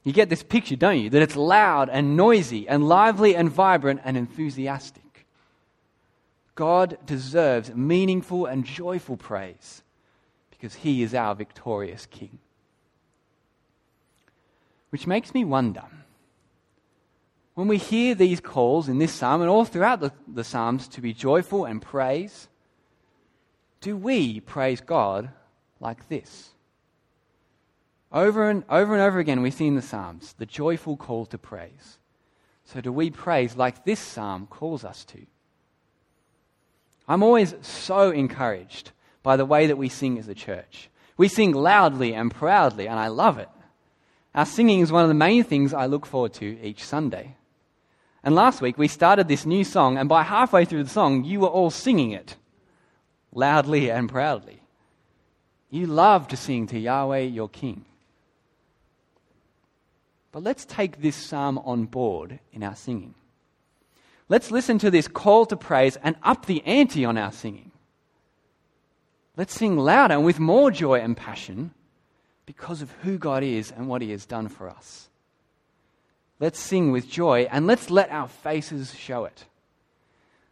You 0.03 0.13
get 0.13 0.29
this 0.29 0.43
picture, 0.43 0.75
don't 0.75 0.99
you? 0.99 1.09
That 1.09 1.21
it's 1.21 1.35
loud 1.35 1.89
and 1.89 2.15
noisy 2.15 2.67
and 2.67 2.87
lively 2.87 3.35
and 3.35 3.49
vibrant 3.49 4.01
and 4.03 4.15
enthusiastic. 4.17 5.25
God 6.55 6.97
deserves 7.05 7.73
meaningful 7.73 8.45
and 8.45 8.63
joyful 8.63 9.17
praise 9.17 9.81
because 10.51 10.75
he 10.75 11.01
is 11.03 11.15
our 11.15 11.33
victorious 11.33 12.05
King. 12.05 12.37
Which 14.89 15.07
makes 15.07 15.33
me 15.33 15.43
wonder 15.43 15.83
when 17.55 17.67
we 17.67 17.77
hear 17.77 18.13
these 18.15 18.39
calls 18.39 18.89
in 18.89 18.99
this 18.99 19.11
psalm 19.11 19.41
and 19.41 19.49
all 19.49 19.65
throughout 19.65 19.99
the, 19.99 20.11
the 20.27 20.43
Psalms 20.43 20.87
to 20.89 21.01
be 21.01 21.13
joyful 21.13 21.65
and 21.65 21.81
praise, 21.81 22.47
do 23.79 23.95
we 23.95 24.39
praise 24.39 24.81
God 24.81 25.29
like 25.79 26.07
this? 26.09 26.52
Over 28.13 28.47
and 28.47 28.63
over 28.69 28.93
and 28.93 29.01
over 29.01 29.17
again, 29.17 29.41
we 29.41 29.49
see 29.49 29.65
in 29.65 29.75
the 29.75 29.81
Psalms 29.81 30.33
the 30.37 30.45
joyful 30.45 30.95
call 30.95 31.25
to 31.25 31.37
praise. 31.39 31.97
So, 32.63 32.79
do 32.79 32.93
we 32.93 33.09
praise 33.09 33.57
like 33.57 33.83
this 33.83 33.99
psalm 33.99 34.47
calls 34.47 34.85
us 34.85 35.03
to? 35.05 35.25
I'm 37.07 37.23
always 37.23 37.55
so 37.61 38.11
encouraged 38.11 38.91
by 39.23 39.35
the 39.35 39.45
way 39.45 39.67
that 39.67 39.77
we 39.77 39.89
sing 39.89 40.17
as 40.19 40.27
a 40.27 40.35
church. 40.35 40.89
We 41.17 41.27
sing 41.27 41.51
loudly 41.53 42.13
and 42.13 42.33
proudly, 42.33 42.87
and 42.87 42.99
I 42.99 43.07
love 43.07 43.39
it. 43.39 43.49
Our 44.33 44.45
singing 44.45 44.79
is 44.79 44.91
one 44.91 45.03
of 45.03 45.09
the 45.09 45.15
main 45.15 45.43
things 45.43 45.73
I 45.73 45.87
look 45.87 46.05
forward 46.05 46.33
to 46.35 46.59
each 46.61 46.83
Sunday. 46.83 47.35
And 48.23 48.35
last 48.35 48.61
week 48.61 48.77
we 48.77 48.87
started 48.87 49.27
this 49.27 49.45
new 49.45 49.63
song, 49.63 49.97
and 49.97 50.07
by 50.07 50.23
halfway 50.23 50.65
through 50.65 50.83
the 50.83 50.89
song, 50.89 51.23
you 51.23 51.41
were 51.41 51.47
all 51.47 51.71
singing 51.71 52.11
it 52.11 52.37
loudly 53.33 53.91
and 53.91 54.07
proudly. 54.07 54.61
You 55.69 55.87
love 55.87 56.27
to 56.29 56.37
sing 56.37 56.67
to 56.67 56.79
Yahweh, 56.79 57.19
your 57.21 57.49
King. 57.49 57.85
But 60.33 60.43
let's 60.43 60.65
take 60.65 60.99
this 61.01 61.15
psalm 61.15 61.59
on 61.59 61.85
board 61.85 62.39
in 62.51 62.63
our 62.63 62.75
singing. 62.75 63.13
Let's 64.27 64.49
listen 64.49 64.79
to 64.79 64.89
this 64.89 65.07
call 65.07 65.45
to 65.45 65.55
praise 65.55 65.95
and 65.97 66.15
up 66.23 66.47
the 66.47 66.63
ante 66.65 67.05
on 67.05 67.17
our 67.17 67.31
singing. 67.31 67.71
Let's 69.37 69.53
sing 69.53 69.77
louder 69.77 70.15
and 70.15 70.25
with 70.25 70.39
more 70.39 70.71
joy 70.71 70.99
and 70.99 71.15
passion 71.15 71.71
because 72.47 72.81
of 72.81 72.91
who 73.03 73.19
God 73.19 73.43
is 73.43 73.71
and 73.71 73.87
what 73.87 74.01
He 74.01 74.09
has 74.09 74.25
done 74.25 74.49
for 74.49 74.67
us. 74.69 75.07
Let's 76.39 76.59
sing 76.59 76.91
with 76.91 77.07
joy 77.07 77.47
and 77.51 77.67
let's 77.67 77.91
let 77.91 78.09
our 78.09 78.27
faces 78.27 78.95
show 78.95 79.25
it. 79.25 79.45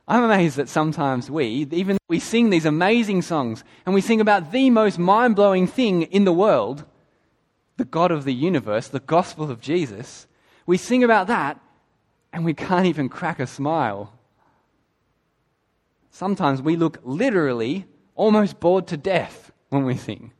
I'm 0.07 0.23
amazed 0.23 0.57
that 0.57 0.69
sometimes 0.69 1.31
we, 1.31 1.67
even 1.71 1.97
we 2.07 2.19
sing 2.19 2.51
these 2.51 2.65
amazing 2.65 3.23
songs 3.23 3.63
and 3.85 3.95
we 3.95 4.01
sing 4.01 4.21
about 4.21 4.51
the 4.51 4.69
most 4.69 4.99
mind 4.99 5.35
blowing 5.35 5.65
thing 5.65 6.03
in 6.03 6.25
the 6.25 6.33
world, 6.33 6.85
the 7.77 7.85
God 7.85 8.11
of 8.11 8.25
the 8.25 8.33
universe, 8.33 8.87
the 8.87 8.99
gospel 8.99 9.49
of 9.49 9.61
Jesus, 9.61 10.27
we 10.65 10.77
sing 10.77 11.03
about 11.03 11.27
that 11.27 11.59
and 12.33 12.45
we 12.45 12.53
can't 12.53 12.85
even 12.85 13.09
crack 13.09 13.39
a 13.39 13.47
smile. 13.47 14.13
Sometimes 16.11 16.61
we 16.61 16.75
look 16.75 16.99
literally 17.03 17.85
almost 18.15 18.59
bored 18.59 18.87
to 18.87 18.97
death 18.97 19.51
when 19.69 19.85
we 19.85 19.95
sing. 19.95 20.31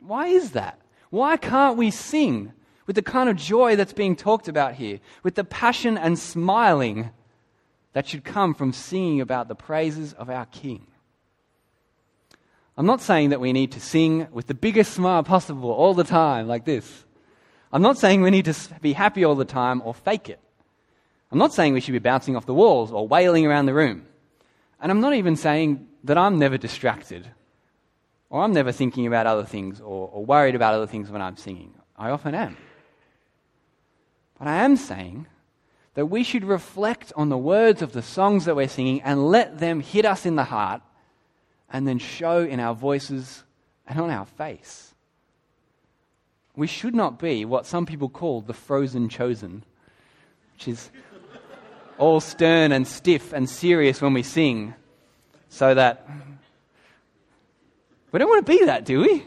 Why 0.00 0.26
is 0.28 0.52
that? 0.52 0.80
Why 1.10 1.36
can't 1.36 1.76
we 1.76 1.90
sing 1.90 2.52
with 2.90 2.96
the 2.96 3.02
kind 3.02 3.28
of 3.28 3.36
joy 3.36 3.76
that's 3.76 3.92
being 3.92 4.16
talked 4.16 4.48
about 4.48 4.74
here, 4.74 4.98
with 5.22 5.36
the 5.36 5.44
passion 5.44 5.96
and 5.96 6.18
smiling 6.18 7.10
that 7.92 8.08
should 8.08 8.24
come 8.24 8.52
from 8.52 8.72
singing 8.72 9.20
about 9.20 9.46
the 9.46 9.54
praises 9.54 10.12
of 10.14 10.28
our 10.28 10.46
King. 10.46 10.86
I'm 12.80 12.86
not 12.86 13.02
saying 13.02 13.28
that 13.28 13.40
we 13.40 13.52
need 13.52 13.72
to 13.72 13.80
sing 13.80 14.26
with 14.32 14.46
the 14.46 14.54
biggest 14.54 14.94
smile 14.94 15.22
possible 15.22 15.70
all 15.70 15.92
the 15.92 16.02
time, 16.02 16.48
like 16.48 16.64
this. 16.64 17.04
I'm 17.74 17.82
not 17.82 17.98
saying 17.98 18.22
we 18.22 18.30
need 18.30 18.46
to 18.46 18.56
be 18.80 18.94
happy 18.94 19.22
all 19.22 19.34
the 19.34 19.44
time 19.44 19.82
or 19.84 19.92
fake 19.92 20.30
it. 20.30 20.40
I'm 21.30 21.36
not 21.36 21.52
saying 21.52 21.74
we 21.74 21.80
should 21.80 21.92
be 21.92 21.98
bouncing 21.98 22.36
off 22.36 22.46
the 22.46 22.54
walls 22.54 22.90
or 22.90 23.06
wailing 23.06 23.46
around 23.46 23.66
the 23.66 23.74
room. 23.74 24.06
And 24.80 24.90
I'm 24.90 25.02
not 25.02 25.12
even 25.12 25.36
saying 25.36 25.88
that 26.04 26.16
I'm 26.16 26.38
never 26.38 26.56
distracted 26.56 27.28
or 28.30 28.42
I'm 28.42 28.54
never 28.54 28.72
thinking 28.72 29.06
about 29.06 29.26
other 29.26 29.44
things 29.44 29.82
or, 29.82 30.08
or 30.08 30.24
worried 30.24 30.54
about 30.54 30.72
other 30.72 30.86
things 30.86 31.10
when 31.10 31.20
I'm 31.20 31.36
singing. 31.36 31.74
I 31.98 32.08
often 32.08 32.34
am. 32.34 32.56
But 34.38 34.48
I 34.48 34.64
am 34.64 34.78
saying 34.78 35.26
that 35.96 36.06
we 36.06 36.24
should 36.24 36.44
reflect 36.44 37.12
on 37.14 37.28
the 37.28 37.36
words 37.36 37.82
of 37.82 37.92
the 37.92 38.00
songs 38.00 38.46
that 38.46 38.56
we're 38.56 38.68
singing 38.68 39.02
and 39.02 39.28
let 39.28 39.58
them 39.58 39.80
hit 39.80 40.06
us 40.06 40.24
in 40.24 40.36
the 40.36 40.44
heart 40.44 40.80
and 41.70 41.86
then 41.86 41.98
show 41.98 42.40
in 42.40 42.60
our 42.60 42.74
voices 42.74 43.44
and 43.86 43.98
on 43.98 44.10
our 44.10 44.26
face. 44.26 44.94
We 46.56 46.66
should 46.66 46.94
not 46.94 47.18
be 47.18 47.44
what 47.44 47.66
some 47.66 47.86
people 47.86 48.08
call 48.08 48.40
the 48.40 48.52
frozen 48.52 49.08
chosen, 49.08 49.64
which 50.54 50.68
is 50.68 50.90
all 51.96 52.20
stern 52.20 52.72
and 52.72 52.86
stiff 52.86 53.32
and 53.32 53.48
serious 53.48 54.00
when 54.02 54.14
we 54.14 54.22
sing, 54.22 54.74
so 55.48 55.74
that 55.74 56.08
we 58.12 58.18
don't 58.18 58.28
want 58.28 58.44
to 58.44 58.52
be 58.52 58.64
that, 58.64 58.84
do 58.84 59.00
we? 59.00 59.24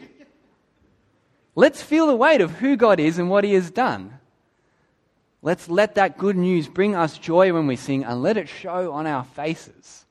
Let's 1.54 1.82
feel 1.82 2.06
the 2.06 2.16
weight 2.16 2.40
of 2.40 2.50
who 2.50 2.76
God 2.76 3.00
is 3.00 3.18
and 3.18 3.30
what 3.30 3.44
He 3.44 3.54
has 3.54 3.70
done. 3.70 4.18
Let's 5.40 5.68
let 5.68 5.94
that 5.94 6.18
good 6.18 6.36
news 6.36 6.68
bring 6.68 6.94
us 6.94 7.16
joy 7.18 7.52
when 7.52 7.66
we 7.66 7.76
sing 7.76 8.04
and 8.04 8.22
let 8.22 8.36
it 8.36 8.48
show 8.48 8.92
on 8.92 9.06
our 9.06 9.24
faces. 9.24 10.03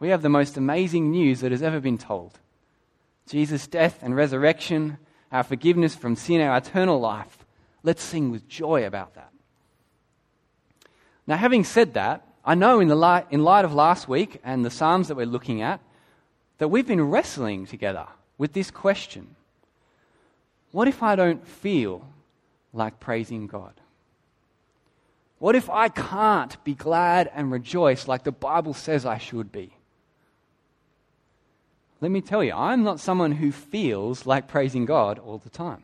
We 0.00 0.08
have 0.08 0.22
the 0.22 0.30
most 0.30 0.56
amazing 0.56 1.10
news 1.10 1.40
that 1.40 1.52
has 1.52 1.62
ever 1.62 1.78
been 1.78 1.98
told 1.98 2.38
Jesus' 3.28 3.68
death 3.68 4.00
and 4.02 4.16
resurrection, 4.16 4.98
our 5.30 5.44
forgiveness 5.44 5.94
from 5.94 6.16
sin, 6.16 6.40
our 6.40 6.56
eternal 6.56 6.98
life. 6.98 7.38
Let's 7.84 8.02
sing 8.02 8.32
with 8.32 8.48
joy 8.48 8.84
about 8.84 9.14
that. 9.14 9.30
Now, 11.28 11.36
having 11.36 11.62
said 11.62 11.94
that, 11.94 12.26
I 12.44 12.56
know 12.56 12.80
in, 12.80 12.88
the 12.88 12.96
light, 12.96 13.26
in 13.30 13.44
light 13.44 13.64
of 13.64 13.72
last 13.72 14.08
week 14.08 14.40
and 14.42 14.64
the 14.64 14.70
Psalms 14.70 15.06
that 15.08 15.14
we're 15.14 15.26
looking 15.26 15.62
at, 15.62 15.80
that 16.58 16.68
we've 16.68 16.86
been 16.86 17.08
wrestling 17.08 17.66
together 17.66 18.06
with 18.36 18.52
this 18.52 18.70
question 18.70 19.36
What 20.72 20.88
if 20.88 21.02
I 21.02 21.14
don't 21.14 21.46
feel 21.46 22.04
like 22.72 22.98
praising 22.98 23.46
God? 23.46 23.74
What 25.38 25.54
if 25.54 25.70
I 25.70 25.88
can't 25.88 26.62
be 26.64 26.74
glad 26.74 27.30
and 27.32 27.52
rejoice 27.52 28.08
like 28.08 28.24
the 28.24 28.32
Bible 28.32 28.74
says 28.74 29.06
I 29.06 29.18
should 29.18 29.52
be? 29.52 29.76
Let 32.00 32.10
me 32.10 32.20
tell 32.20 32.42
you, 32.42 32.52
I'm 32.52 32.82
not 32.82 33.00
someone 33.00 33.32
who 33.32 33.52
feels 33.52 34.24
like 34.24 34.48
praising 34.48 34.86
God 34.86 35.18
all 35.18 35.38
the 35.38 35.50
time. 35.50 35.82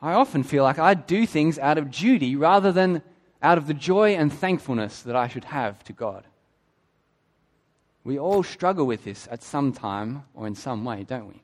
I 0.00 0.14
often 0.14 0.42
feel 0.42 0.64
like 0.64 0.78
I 0.78 0.94
do 0.94 1.26
things 1.26 1.58
out 1.58 1.78
of 1.78 1.90
duty 1.90 2.34
rather 2.34 2.72
than 2.72 3.02
out 3.42 3.58
of 3.58 3.66
the 3.66 3.74
joy 3.74 4.14
and 4.14 4.32
thankfulness 4.32 5.02
that 5.02 5.14
I 5.14 5.28
should 5.28 5.44
have 5.44 5.84
to 5.84 5.92
God. 5.92 6.24
We 8.04 8.18
all 8.18 8.42
struggle 8.42 8.86
with 8.86 9.04
this 9.04 9.28
at 9.30 9.42
some 9.42 9.72
time 9.72 10.24
or 10.34 10.46
in 10.46 10.54
some 10.54 10.84
way, 10.84 11.04
don't 11.04 11.28
we? 11.28 11.42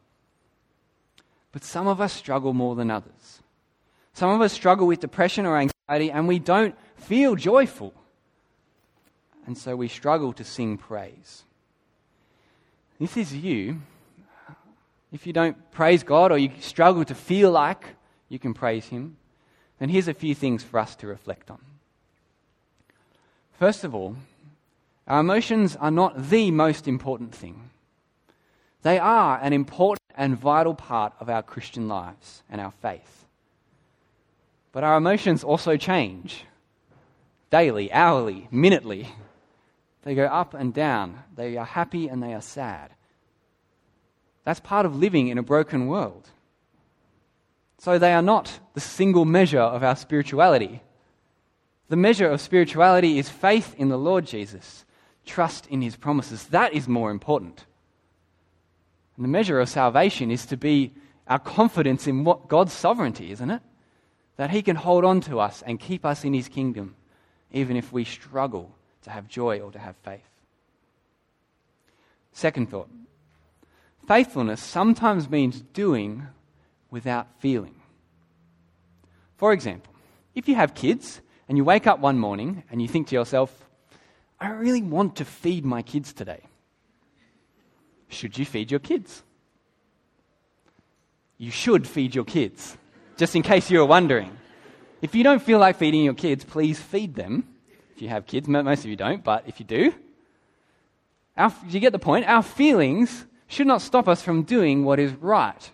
But 1.53 1.63
some 1.63 1.87
of 1.87 2.01
us 2.01 2.13
struggle 2.13 2.53
more 2.53 2.75
than 2.75 2.91
others. 2.91 3.43
Some 4.13 4.31
of 4.31 4.41
us 4.41 4.53
struggle 4.53 4.87
with 4.87 5.01
depression 5.01 5.47
or 5.47 5.57
anxiety 5.57 6.11
and 6.11 6.27
we 6.27 6.39
don't 6.39 6.75
feel 6.97 7.37
joyful. 7.37 7.95
And 9.47 9.57
so 9.57 9.77
we 9.77 9.89
struggle 9.89 10.33
to 10.33 10.43
sing 10.43 10.79
praise. 10.79 11.45
This 12.99 13.17
is 13.17 13.35
you. 13.35 13.81
If 15.13 15.27
you 15.27 15.33
don't 15.33 15.71
praise 15.71 16.03
God 16.03 16.33
or 16.33 16.39
you 16.39 16.51
struggle 16.61 17.05
to 17.05 17.15
feel 17.15 17.51
like 17.51 17.85
you 18.29 18.39
can 18.39 18.55
praise 18.55 18.87
Him, 18.87 19.17
then 19.79 19.89
here's 19.89 20.09
a 20.09 20.15
few 20.15 20.35
things 20.35 20.63
for 20.63 20.79
us 20.79 20.97
to 20.97 21.07
reflect 21.07 21.51
on. 21.51 21.61
First 23.59 23.85
of 23.85 23.95
all, 23.95 24.17
our 25.07 25.21
emotions 25.21 25.77
are 25.77 25.91
not 25.91 26.29
the 26.29 26.51
most 26.51 26.87
important 26.87 27.35
thing. 27.35 27.71
They 28.83 28.99
are 28.99 29.39
an 29.43 29.53
important 29.53 30.03
and 30.17 30.37
vital 30.37 30.75
part 30.75 31.13
of 31.21 31.31
our 31.31 31.43
Christian 31.43 31.89
lives 31.89 32.43
and 32.51 32.61
our 32.61 32.73
faith. 32.83 33.25
But 34.73 34.85
our 34.85 34.97
emotions 34.97 35.43
also 35.43 35.77
change 35.77 36.45
daily, 37.51 37.91
hourly, 37.93 38.49
minutely. 38.51 39.09
They 40.09 40.15
go 40.15 40.25
up 40.25 40.55
and 40.55 40.73
down. 40.73 41.23
They 41.37 41.59
are 41.59 41.67
happy 41.67 42.09
and 42.09 42.23
they 42.23 42.33
are 42.33 42.41
sad. 42.41 42.93
That's 44.43 44.59
part 44.59 44.87
of 44.87 44.97
living 44.97 45.29
in 45.29 45.37
a 45.37 45.43
broken 45.43 45.87
world. 45.87 46.31
So 47.77 47.99
they 47.99 48.15
are 48.15 48.23
not 48.23 48.59
the 48.73 48.81
single 48.81 49.27
measure 49.27 49.61
of 49.61 49.85
our 49.85 49.97
spirituality. 49.97 50.81
The 51.91 51.97
measure 51.97 52.27
of 52.27 52.41
spirituality 52.41 53.19
is 53.19 53.29
faith 53.29 53.75
in 53.77 53.91
the 53.91 53.99
Lord 53.99 54.25
Jesus 54.25 54.87
trust 55.27 55.67
in 55.67 55.83
his 55.83 55.95
promises. 55.95 56.45
That 56.45 56.73
is 56.73 56.89
more 56.89 57.11
important. 57.11 57.67
And 59.17 59.25
the 59.27 59.29
measure 59.29 59.61
of 59.61 59.69
salvation 59.69 60.31
is 60.31 60.47
to 60.47 60.57
be 60.57 60.95
our 61.27 61.39
confidence 61.39 62.07
in 62.07 62.25
what 62.25 62.49
God's 62.49 62.73
sovereignty, 62.73 63.31
isn't 63.31 63.51
it? 63.51 63.61
That 64.39 64.53
he 64.53 64.63
can 64.63 64.77
hold 64.77 65.05
on 65.05 65.21
to 65.29 65.39
us 65.39 65.63
and 65.67 65.79
keep 65.79 66.07
us 66.07 66.25
in 66.25 66.33
his 66.33 66.49
kingdom, 66.49 66.97
even 67.53 67.77
if 67.77 67.93
we 67.93 68.05
struggle 68.05 68.75
to 69.09 69.15
have 69.15 69.27
joy 69.29 69.61
or 69.61 69.73
to 69.73 69.79
have 69.79 69.97
faith. 69.97 70.29
Second 72.33 72.71
thought 72.71 72.89
faithfulness 74.07 74.63
sometimes 74.63 75.29
means 75.29 75.61
doing 75.75 76.27
without 76.91 77.27
feeling. 77.41 77.75
For 79.37 79.53
example, 79.53 79.93
if 80.35 80.49
you 80.49 80.55
have 80.55 80.75
kids 80.75 81.21
and 81.49 81.59
you 81.59 81.65
wake 81.65 81.87
up 81.87 81.99
one 82.01 82.19
morning 82.19 82.63
and 82.71 82.81
you 82.81 82.89
think 82.89 83.09
to 83.09 83.15
yourself, 83.15 83.69
I 84.41 84.51
really 84.51 84.83
want 84.83 85.17
to 85.17 85.25
feed 85.25 85.65
my 85.65 85.83
kids 85.83 86.13
today. 86.13 86.41
Should 88.09 88.39
you 88.39 88.47
feed 88.47 88.71
your 88.71 88.81
kids? 88.81 89.23
You 91.37 91.51
should 91.51 91.87
feed 91.87 92.15
your 92.15 92.25
kids, 92.25 92.77
just 93.17 93.37
in 93.37 93.43
case 93.43 93.71
you 93.71 93.79
were 93.79 93.85
wondering. 93.85 94.37
If 95.03 95.15
you 95.15 95.23
don't 95.23 95.43
feel 95.43 95.59
like 95.59 95.77
feeding 95.77 96.03
your 96.03 96.15
kids, 96.15 96.45
please 96.45 96.81
feed 96.81 97.15
them. 97.15 97.47
If 97.99 98.03
you 98.03 98.11
have 98.11 98.27
kids, 98.27 98.47
most 98.47 98.85
of 98.85 98.87
you 98.87 98.95
don't, 98.95 99.25
but 99.25 99.43
if 99.49 99.59
you 99.59 99.67
do, 99.67 99.93
our, 101.37 101.53
you 101.69 101.81
get 101.81 101.91
the 101.91 101.99
point? 101.99 102.29
Our 102.29 102.45
feelings 102.45 103.27
should 103.49 103.67
not 103.67 103.83
stop 103.83 104.07
us 104.07 104.23
from 104.23 104.45
doing 104.45 104.85
what 104.85 105.01
is 105.01 105.13
right. 105.15 105.69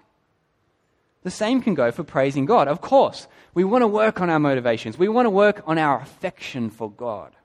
The 1.22 1.30
same 1.30 1.60
can 1.60 1.74
go 1.74 1.90
for 1.90 2.02
praising 2.02 2.46
God. 2.46 2.66
Of 2.66 2.80
course, 2.80 3.28
we 3.52 3.62
want 3.62 3.82
to 3.82 3.86
work 3.86 4.22
on 4.22 4.30
our 4.30 4.38
motivations, 4.38 4.96
we 4.96 5.06
want 5.06 5.26
to 5.26 5.30
work 5.30 5.62
on 5.66 5.76
our 5.76 6.00
affection 6.00 6.70
for 6.70 6.90
God. 6.90 7.36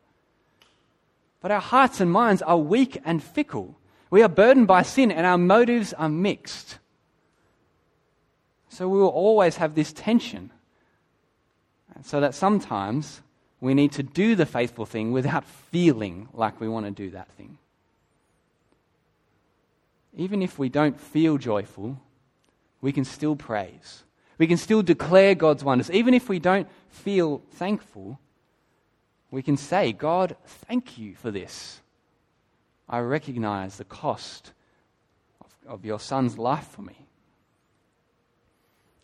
But 1.42 1.52
our 1.52 1.60
hearts 1.60 2.00
and 2.00 2.10
minds 2.10 2.42
are 2.42 2.58
weak 2.58 3.02
and 3.04 3.22
fickle. 3.22 3.78
We 4.10 4.24
are 4.24 4.30
burdened 4.30 4.68
by 4.68 4.84
sin 4.84 5.12
and 5.12 5.26
our 5.26 5.38
motives 5.38 5.92
are 5.92 6.08
mixed. 6.08 6.80
So 8.70 8.88
we 8.88 9.00
will 9.00 9.10
always 9.10 9.58
have 9.58 9.76
this 9.76 9.92
tension. 9.92 10.52
So 12.02 12.22
that 12.22 12.34
sometimes 12.34 13.20
we 13.62 13.74
need 13.74 13.92
to 13.94 14.04
do 14.04 14.36
the 14.36 14.46
faithful 14.46 14.86
thing 14.86 15.12
without 15.12 15.46
feeling 15.46 16.30
like 16.34 16.60
we 16.60 16.70
want 16.70 16.86
to 16.86 16.92
do 16.92 17.10
that 17.12 17.30
thing. 17.32 17.58
Even 20.16 20.42
if 20.42 20.58
we 20.58 20.70
don't 20.70 21.00
feel 21.00 21.38
joyful, 21.38 22.00
we 22.82 22.92
can 22.92 23.06
still 23.06 23.36
praise. 23.36 24.04
We 24.38 24.48
can 24.48 24.58
still 24.58 24.82
declare 24.82 25.36
God's 25.36 25.64
wonders. 25.64 25.92
Even 25.92 26.14
if 26.14 26.30
we 26.30 26.40
don't 26.40 26.68
feel 26.90 27.42
thankful, 27.52 28.20
we 29.32 29.42
can 29.42 29.58
say, 29.58 29.92
God, 29.92 30.36
thank 30.46 30.98
you 30.98 31.16
for 31.16 31.30
this. 31.30 31.82
I 32.88 33.00
recognize 33.00 33.78
the 33.78 33.84
cost 33.84 34.54
of, 35.42 35.74
of, 35.74 35.86
your 35.86 36.00
son's 36.00 36.38
life 36.40 36.68
for 36.68 36.82
me. 36.82 37.06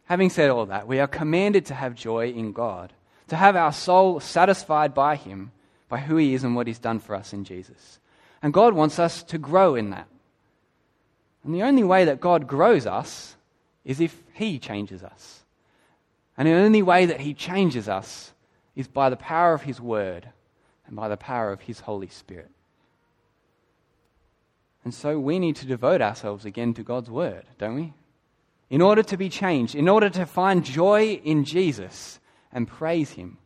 Having 0.06 0.32
said 0.32 0.50
all 0.50 0.66
that, 0.68 0.88
we 0.88 1.00
are 1.00 1.08
commanded 1.08 1.66
to 1.68 1.76
have 1.76 1.94
joy 1.94 2.30
in 2.30 2.52
God, 2.52 2.94
to 3.28 3.36
have 3.36 3.56
our 3.56 3.72
soul 3.72 4.20
satisfied 4.20 4.94
by 4.94 5.16
Him, 5.16 5.52
by 5.90 6.00
who 6.00 6.18
He 6.18 6.34
is 6.34 6.44
and 6.44 6.56
what 6.56 6.68
He's 6.68 6.80
done 6.80 7.00
for 7.00 7.16
us 7.16 7.34
in 7.34 7.44
Jesus. 7.44 8.00
And 8.42 8.54
God 8.54 8.74
wants 8.74 9.00
us 9.00 9.24
to 9.24 9.38
grow 9.38 9.76
in 9.76 9.90
that. 9.92 10.08
And 11.44 11.54
the 11.54 11.64
only 11.64 11.84
way 11.84 12.06
that 12.06 12.22
God 12.22 12.48
grows 12.48 12.86
us 12.86 13.36
is 13.84 14.00
if 14.00 14.22
He 14.34 14.60
changes 14.60 15.04
us. 15.04 15.44
And 16.38 16.48
the 16.48 16.54
only 16.54 16.82
way 16.82 17.06
that 17.06 17.22
He 17.22 17.34
changes 17.34 17.88
us 17.88 18.34
is 18.76 18.88
by 18.88 19.10
the 19.10 19.16
power 19.16 19.54
of 19.54 19.64
His 19.64 19.80
Word 19.80 20.30
and 20.88 20.96
by 20.96 21.08
the 21.08 21.18
power 21.18 21.52
of 21.52 21.62
His 21.62 21.82
Holy 21.82 22.08
Spirit. 22.08 22.52
And 24.84 24.94
so 24.94 25.20
we 25.20 25.40
need 25.40 25.56
to 25.58 25.66
devote 25.66 26.02
ourselves 26.02 26.46
again 26.46 26.74
to 26.76 26.84
God's 26.84 27.10
Word, 27.10 27.46
don't 27.58 27.76
we? 27.76 27.94
in 28.70 28.82
order 28.82 29.04
to 29.04 29.18
be 29.18 29.30
changed, 29.30 29.76
in 29.76 29.88
order 29.88 30.10
to 30.10 30.26
find 30.26 30.64
joy 30.64 31.20
in 31.24 31.44
Jesus 31.46 32.20
and 32.56 32.68
praise 32.68 33.12
Him, 33.12 33.38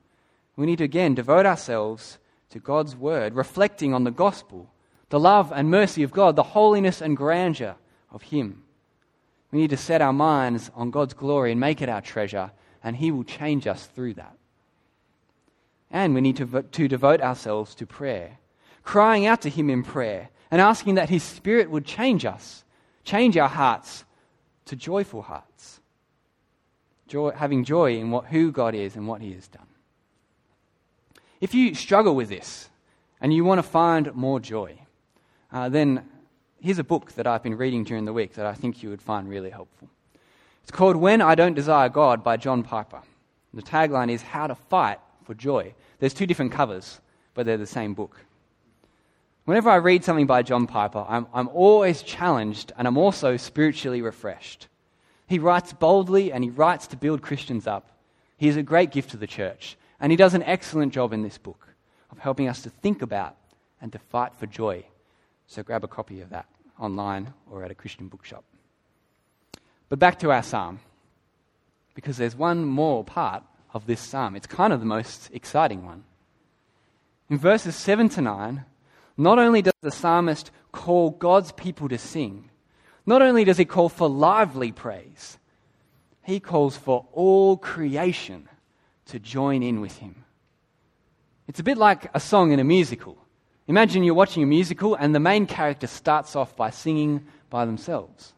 we 0.56 0.66
need 0.66 0.78
to 0.78 0.86
again 0.86 1.16
devote 1.16 1.46
ourselves 1.46 2.20
to 2.52 2.60
God's 2.60 2.96
Word, 2.96 3.34
reflecting 3.36 3.94
on 3.94 4.06
the 4.06 4.12
gospel, 4.12 4.72
the 5.10 5.20
love 5.20 5.52
and 5.54 5.70
mercy 5.70 6.04
of 6.04 6.12
God, 6.12 6.36
the 6.36 6.44
holiness 6.44 7.02
and 7.02 7.18
grandeur 7.18 7.76
of 8.12 8.22
Him. 8.22 8.64
We 9.52 9.60
need 9.60 9.72
to 9.72 9.78
set 9.78 10.02
our 10.02 10.14
minds 10.14 10.70
on 10.76 10.92
God's 10.92 11.14
glory 11.14 11.52
and 11.52 11.60
make 11.60 11.82
it 11.82 11.90
our 11.90 12.02
treasure, 12.02 12.52
and 12.84 12.96
He 12.96 13.12
will 13.12 13.24
change 13.24 13.68
us 13.68 13.86
through 13.88 14.14
that. 14.16 14.38
And 15.92 16.14
we 16.14 16.22
need 16.22 16.38
to, 16.38 16.62
to 16.62 16.88
devote 16.88 17.22
ourselves 17.22 17.74
to 17.76 17.88
prayer, 17.88 18.38
crying 18.84 19.26
out 19.26 19.42
to 19.42 19.50
Him 19.50 19.70
in 19.70 19.84
prayer 19.84 20.30
and 20.52 20.62
asking 20.62 20.96
that 20.96 21.10
His 21.10 21.24
Spirit 21.24 21.72
would 21.72 21.86
change 21.86 22.26
us, 22.26 22.64
change 23.04 23.38
our 23.38 23.50
hearts 23.50 24.06
to 24.66 24.76
joyful 24.76 25.24
hearts, 25.24 25.79
joy, 27.10 27.32
having 27.32 27.64
joy 27.66 27.98
in 27.98 28.12
what, 28.12 28.28
who 28.28 28.52
God 28.52 28.76
is 28.76 28.96
and 28.96 29.08
what 29.08 29.22
He 29.22 29.34
has 29.34 29.48
done. 29.48 29.68
If 31.42 31.54
you 31.54 31.74
struggle 31.76 32.16
with 32.16 32.30
this 32.30 32.70
and 33.20 33.34
you 33.34 33.44
want 33.44 33.60
to 33.60 33.64
find 33.64 34.14
more 34.16 34.40
joy, 34.40 34.80
uh, 35.52 35.70
then 35.70 36.06
here's 36.62 36.80
a 36.80 36.84
book 36.84 37.14
that 37.14 37.28
I've 37.28 37.44
been 37.44 37.58
reading 37.58 37.84
during 37.84 38.06
the 38.06 38.14
week 38.14 38.34
that 38.34 38.46
I 38.46 38.54
think 38.54 38.84
you 38.84 38.90
would 38.90 39.02
find 39.02 39.28
really 39.28 39.50
helpful. 39.50 39.90
It's 40.64 40.72
called 40.72 40.96
When 40.96 41.22
I 41.22 41.36
Don't 41.36 41.56
Desire 41.56 41.90
God 41.90 42.24
by 42.24 42.38
John 42.38 42.64
Piper. 42.64 43.02
The 43.54 43.62
tagline 43.62 44.12
is 44.12 44.22
How 44.22 44.48
to 44.48 44.56
Fight 44.56 45.00
for 45.24 45.34
Joy. 45.34 45.74
There's 46.00 46.14
two 46.14 46.28
different 46.28 46.52
covers, 46.52 47.00
but 47.34 47.46
they're 47.46 47.58
the 47.58 47.66
same 47.66 47.94
book. 47.94 48.18
Whenever 49.46 49.72
I 49.72 49.78
read 49.78 50.04
something 50.04 50.28
by 50.28 50.44
John 50.44 50.68
Piper, 50.68 51.04
I'm, 51.10 51.26
I'm 51.34 51.48
always 51.48 52.04
challenged 52.04 52.72
and 52.78 52.88
I'm 52.88 52.98
also 52.98 53.36
spiritually 53.36 54.02
refreshed. 54.04 54.68
He 55.30 55.38
writes 55.38 55.74
boldly 55.74 56.34
and 56.34 56.44
he 56.44 56.50
writes 56.50 56.88
to 56.88 56.98
build 56.98 57.22
Christians 57.22 57.68
up. 57.68 57.92
He 58.38 58.48
is 58.48 58.58
a 58.58 58.64
great 58.64 58.90
gift 58.90 59.12
to 59.12 59.18
the 59.18 59.28
church, 59.28 59.78
and 60.00 60.12
he 60.12 60.16
does 60.16 60.34
an 60.34 60.42
excellent 60.42 60.92
job 60.92 61.14
in 61.14 61.22
this 61.22 61.38
book 61.38 61.68
of 62.12 62.18
helping 62.18 62.48
us 62.48 62.64
to 62.64 62.72
think 62.72 63.04
about 63.04 63.36
and 63.80 63.92
to 63.92 64.00
fight 64.00 64.34
for 64.34 64.48
joy. 64.48 64.84
So 65.46 65.62
grab 65.62 65.84
a 65.84 65.88
copy 65.88 66.22
of 66.22 66.32
that 66.32 66.48
online 66.80 67.32
or 67.52 67.64
at 67.64 67.70
a 67.70 67.76
Christian 67.76 68.08
bookshop. 68.08 68.44
But 69.88 70.00
back 70.00 70.18
to 70.20 70.32
our 70.32 70.42
psalm, 70.42 70.80
because 71.94 72.18
there's 72.18 72.36
one 72.36 72.66
more 72.66 73.04
part 73.04 73.44
of 73.72 73.86
this 73.86 74.02
psalm. 74.02 74.36
It's 74.36 74.48
kind 74.48 74.74
of 74.74 74.80
the 74.80 74.86
most 74.88 75.30
exciting 75.32 75.86
one. 75.86 76.06
In 77.30 77.38
verses 77.38 77.76
7 77.76 78.10
to 78.10 78.22
9, 78.22 78.66
not 79.16 79.38
only 79.38 79.62
does 79.62 79.74
the 79.82 79.92
psalmist 79.92 80.50
call 80.72 81.12
God's 81.12 81.52
people 81.52 81.88
to 81.90 82.00
sing, 82.00 82.49
not 83.10 83.24
only 83.24 83.44
does 83.44 83.58
he 83.58 83.66
call 83.66 83.90
for 83.90 84.08
lively 84.08 84.72
praise, 84.72 85.40
he 86.22 86.40
calls 86.40 86.78
for 86.78 87.08
all 87.12 87.58
creation 87.58 88.48
to 89.08 89.18
join 89.18 89.64
in 89.64 89.82
with 89.82 89.98
him. 89.98 90.24
It's 91.48 91.60
a 91.60 91.64
bit 91.64 91.80
like 91.80 92.12
a 92.14 92.20
song 92.20 92.52
in 92.52 92.60
a 92.60 92.64
musical. 92.64 93.18
Imagine 93.68 94.04
you're 94.04 94.14
watching 94.14 94.44
a 94.44 94.46
musical 94.46 94.94
and 94.94 95.16
the 95.16 95.20
main 95.20 95.48
character 95.48 95.88
starts 95.88 96.36
off 96.36 96.56
by 96.56 96.70
singing 96.70 97.26
by 97.50 97.66
themselves. 97.66 98.34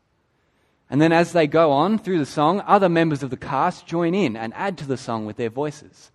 And 0.90 1.02
then 1.02 1.12
as 1.12 1.34
they 1.34 1.48
go 1.48 1.72
on 1.72 2.00
through 2.00 2.20
the 2.20 2.26
song, 2.26 2.64
other 2.66 2.88
members 2.88 3.24
of 3.24 3.30
the 3.30 3.36
cast 3.36 3.86
join 3.86 4.16
in 4.16 4.38
and 4.38 4.54
add 4.56 4.78
to 4.78 4.88
the 4.88 4.96
song 4.96 5.26
with 5.26 5.36
their 5.36 5.50
voices. 5.50 6.12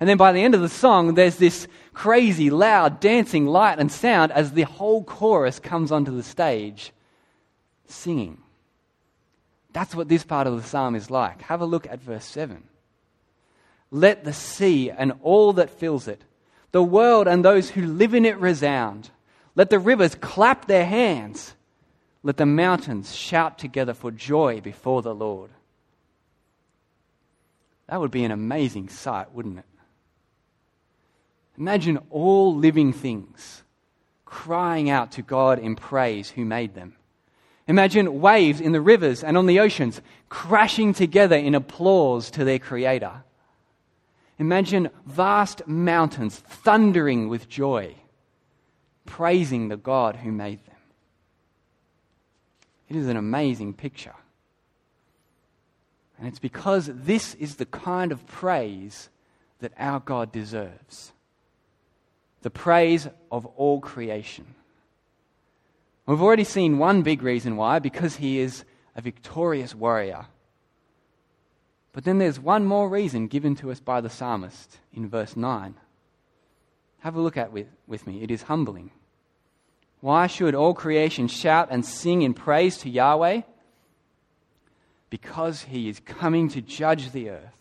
And 0.00 0.08
then 0.08 0.16
by 0.16 0.32
the 0.32 0.42
end 0.42 0.54
of 0.54 0.62
the 0.62 0.70
song, 0.70 1.16
there's 1.16 1.36
this 1.36 1.68
crazy, 1.92 2.48
loud, 2.48 2.98
dancing 2.98 3.46
light 3.46 3.78
and 3.78 3.92
sound 3.92 4.32
as 4.32 4.52
the 4.52 4.62
whole 4.62 5.04
chorus 5.04 5.58
comes 5.58 5.92
onto 5.92 6.16
the 6.16 6.22
stage 6.22 6.94
singing. 7.90 8.38
That's 9.72 9.94
what 9.94 10.08
this 10.08 10.24
part 10.24 10.46
of 10.46 10.56
the 10.56 10.66
psalm 10.66 10.94
is 10.94 11.10
like. 11.10 11.42
Have 11.42 11.60
a 11.60 11.66
look 11.66 11.86
at 11.86 12.00
verse 12.00 12.24
7. 12.24 12.62
Let 13.90 14.24
the 14.24 14.32
sea 14.32 14.90
and 14.90 15.12
all 15.22 15.52
that 15.54 15.70
fills 15.70 16.08
it, 16.08 16.22
the 16.72 16.82
world 16.82 17.26
and 17.26 17.44
those 17.44 17.70
who 17.70 17.86
live 17.86 18.14
in 18.14 18.24
it 18.24 18.38
resound. 18.38 19.10
Let 19.54 19.70
the 19.70 19.78
rivers 19.78 20.14
clap 20.14 20.66
their 20.66 20.86
hands. 20.86 21.54
Let 22.22 22.36
the 22.36 22.46
mountains 22.46 23.14
shout 23.14 23.58
together 23.58 23.94
for 23.94 24.10
joy 24.10 24.60
before 24.60 25.02
the 25.02 25.14
Lord. 25.14 25.50
That 27.88 28.00
would 28.00 28.12
be 28.12 28.24
an 28.24 28.30
amazing 28.30 28.88
sight, 28.88 29.32
wouldn't 29.32 29.58
it? 29.58 29.64
Imagine 31.58 31.98
all 32.10 32.54
living 32.54 32.92
things 32.92 33.64
crying 34.24 34.88
out 34.88 35.12
to 35.12 35.22
God 35.22 35.58
in 35.58 35.74
praise 35.74 36.30
who 36.30 36.44
made 36.44 36.74
them. 36.74 36.94
Imagine 37.70 38.20
waves 38.20 38.60
in 38.60 38.72
the 38.72 38.80
rivers 38.80 39.22
and 39.22 39.38
on 39.38 39.46
the 39.46 39.60
oceans 39.60 40.00
crashing 40.28 40.92
together 40.92 41.36
in 41.36 41.54
applause 41.54 42.28
to 42.32 42.42
their 42.42 42.58
Creator. 42.58 43.22
Imagine 44.40 44.90
vast 45.06 45.64
mountains 45.68 46.36
thundering 46.36 47.28
with 47.28 47.48
joy, 47.48 47.94
praising 49.06 49.68
the 49.68 49.76
God 49.76 50.16
who 50.16 50.32
made 50.32 50.58
them. 50.66 50.74
It 52.88 52.96
is 52.96 53.06
an 53.06 53.16
amazing 53.16 53.74
picture. 53.74 54.16
And 56.18 56.26
it's 56.26 56.40
because 56.40 56.90
this 56.92 57.34
is 57.34 57.54
the 57.54 57.66
kind 57.66 58.10
of 58.10 58.26
praise 58.26 59.10
that 59.60 59.72
our 59.78 60.00
God 60.00 60.32
deserves 60.32 61.12
the 62.42 62.50
praise 62.50 63.06
of 63.30 63.46
all 63.46 63.80
creation. 63.80 64.56
We've 66.10 66.22
already 66.22 66.42
seen 66.42 66.78
one 66.78 67.02
big 67.02 67.22
reason 67.22 67.56
why, 67.56 67.78
because 67.78 68.16
he 68.16 68.40
is 68.40 68.64
a 68.96 69.00
victorious 69.00 69.76
warrior. 69.76 70.26
But 71.92 72.02
then 72.02 72.18
there's 72.18 72.40
one 72.40 72.64
more 72.64 72.88
reason 72.88 73.28
given 73.28 73.54
to 73.56 73.70
us 73.70 73.78
by 73.78 74.00
the 74.00 74.10
psalmist 74.10 74.78
in 74.92 75.08
verse 75.08 75.36
9. 75.36 75.76
Have 76.98 77.14
a 77.14 77.20
look 77.20 77.36
at 77.36 77.46
it 77.46 77.52
with, 77.52 77.68
with 77.86 78.08
me. 78.08 78.24
It 78.24 78.32
is 78.32 78.42
humbling. 78.42 78.90
Why 80.00 80.26
should 80.26 80.56
all 80.56 80.74
creation 80.74 81.28
shout 81.28 81.68
and 81.70 81.86
sing 81.86 82.22
in 82.22 82.34
praise 82.34 82.78
to 82.78 82.90
Yahweh? 82.90 83.42
Because 85.10 85.62
he 85.62 85.88
is 85.88 86.00
coming 86.00 86.48
to 86.48 86.60
judge 86.60 87.12
the 87.12 87.30
earth. 87.30 87.54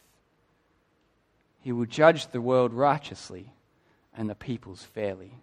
He 1.61 1.71
will 1.71 1.85
judge 1.85 2.31
the 2.31 2.41
world 2.41 2.73
righteously 2.73 3.53
and 4.17 4.27
the 4.27 4.33
peoples 4.33 4.81
fairly. 4.81 5.33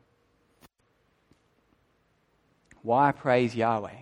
Why 2.87 3.11
praise 3.11 3.57
Yahweh? 3.57 3.99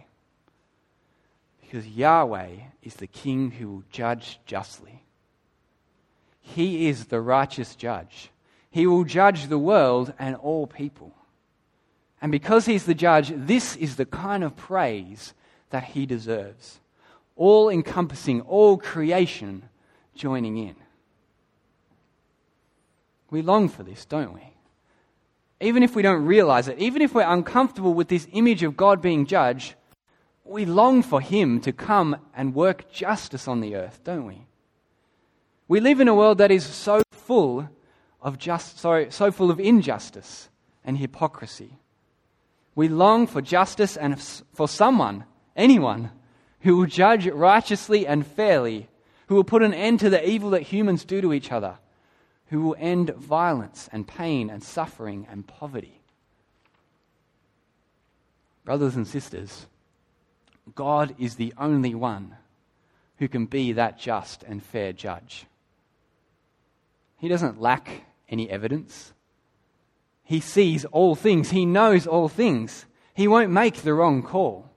Because 1.62 1.88
Yahweh 1.88 2.50
is 2.82 2.96
the 2.96 3.06
king 3.06 3.50
who 3.52 3.68
will 3.68 3.84
judge 3.90 4.38
justly. 4.44 5.02
He 6.42 6.86
is 6.88 7.06
the 7.06 7.22
righteous 7.22 7.76
judge. 7.76 8.30
He 8.70 8.86
will 8.86 9.04
judge 9.04 9.46
the 9.46 9.58
world 9.58 10.12
and 10.18 10.36
all 10.36 10.66
people. 10.66 11.14
And 12.20 12.30
because 12.30 12.66
he's 12.66 12.84
the 12.84 12.94
judge, 12.94 13.32
this 13.34 13.74
is 13.74 13.96
the 13.96 14.04
kind 14.04 14.44
of 14.44 14.54
praise 14.54 15.32
that 15.70 15.84
he 15.84 16.04
deserves. 16.04 16.78
All 17.36 17.70
encompassing, 17.70 18.42
all 18.42 18.76
creation 18.76 19.62
joining 20.14 20.58
in. 20.58 20.76
We 23.30 23.40
long 23.40 23.70
for 23.70 23.82
this, 23.82 24.04
don't 24.04 24.34
we? 24.34 24.53
Even 25.60 25.82
if 25.82 25.94
we 25.94 26.02
don't 26.02 26.26
realize 26.26 26.68
it, 26.68 26.78
even 26.78 27.02
if 27.02 27.14
we're 27.14 27.22
uncomfortable 27.22 27.94
with 27.94 28.08
this 28.08 28.26
image 28.32 28.62
of 28.62 28.76
God 28.76 29.00
being 29.00 29.26
judge, 29.26 29.76
we 30.44 30.66
long 30.66 31.02
for 31.02 31.20
Him 31.20 31.60
to 31.60 31.72
come 31.72 32.16
and 32.34 32.54
work 32.54 32.90
justice 32.90 33.48
on 33.48 33.60
the 33.60 33.76
earth, 33.76 34.00
don't 34.04 34.26
we? 34.26 34.46
We 35.68 35.80
live 35.80 36.00
in 36.00 36.08
a 36.08 36.14
world 36.14 36.38
that 36.38 36.50
is 36.50 36.64
so 36.64 37.02
full 37.10 37.68
of 38.20 38.38
just, 38.38 38.78
sorry, 38.78 39.10
so 39.10 39.30
full 39.30 39.50
of 39.50 39.58
injustice 39.58 40.48
and 40.84 40.98
hypocrisy. 40.98 41.78
We 42.74 42.88
long 42.88 43.26
for 43.26 43.40
justice 43.40 43.96
and 43.96 44.20
for 44.52 44.68
someone, 44.68 45.24
anyone, 45.56 46.10
who 46.60 46.76
will 46.76 46.86
judge 46.86 47.26
righteously 47.26 48.06
and 48.06 48.26
fairly, 48.26 48.88
who 49.28 49.36
will 49.36 49.44
put 49.44 49.62
an 49.62 49.72
end 49.72 50.00
to 50.00 50.10
the 50.10 50.28
evil 50.28 50.50
that 50.50 50.62
humans 50.62 51.04
do 51.04 51.20
to 51.20 51.32
each 51.32 51.52
other, 51.52 51.78
who 52.54 52.60
will 52.60 52.76
end 52.78 53.10
violence 53.16 53.88
and 53.90 54.06
pain 54.06 54.48
and 54.48 54.62
suffering 54.62 55.26
and 55.28 55.44
poverty. 55.44 56.00
Brothers 58.64 58.94
and 58.94 59.08
sisters, 59.08 59.66
God 60.72 61.16
is 61.18 61.34
the 61.34 61.52
only 61.58 61.96
one 61.96 62.36
who 63.18 63.26
can 63.26 63.46
be 63.46 63.72
that 63.72 63.98
just 63.98 64.44
and 64.44 64.62
fair 64.62 64.92
judge. 64.92 65.46
He 67.18 67.26
doesn't 67.26 67.60
lack 67.60 68.04
any 68.28 68.48
evidence. 68.48 69.12
He 70.22 70.38
sees 70.38 70.84
all 70.84 71.16
things, 71.16 71.50
he 71.50 71.66
knows 71.66 72.06
all 72.06 72.28
things. 72.28 72.86
He 73.14 73.26
won't 73.26 73.50
make 73.50 73.78
the 73.78 73.94
wrong 73.94 74.22
call. 74.22 74.70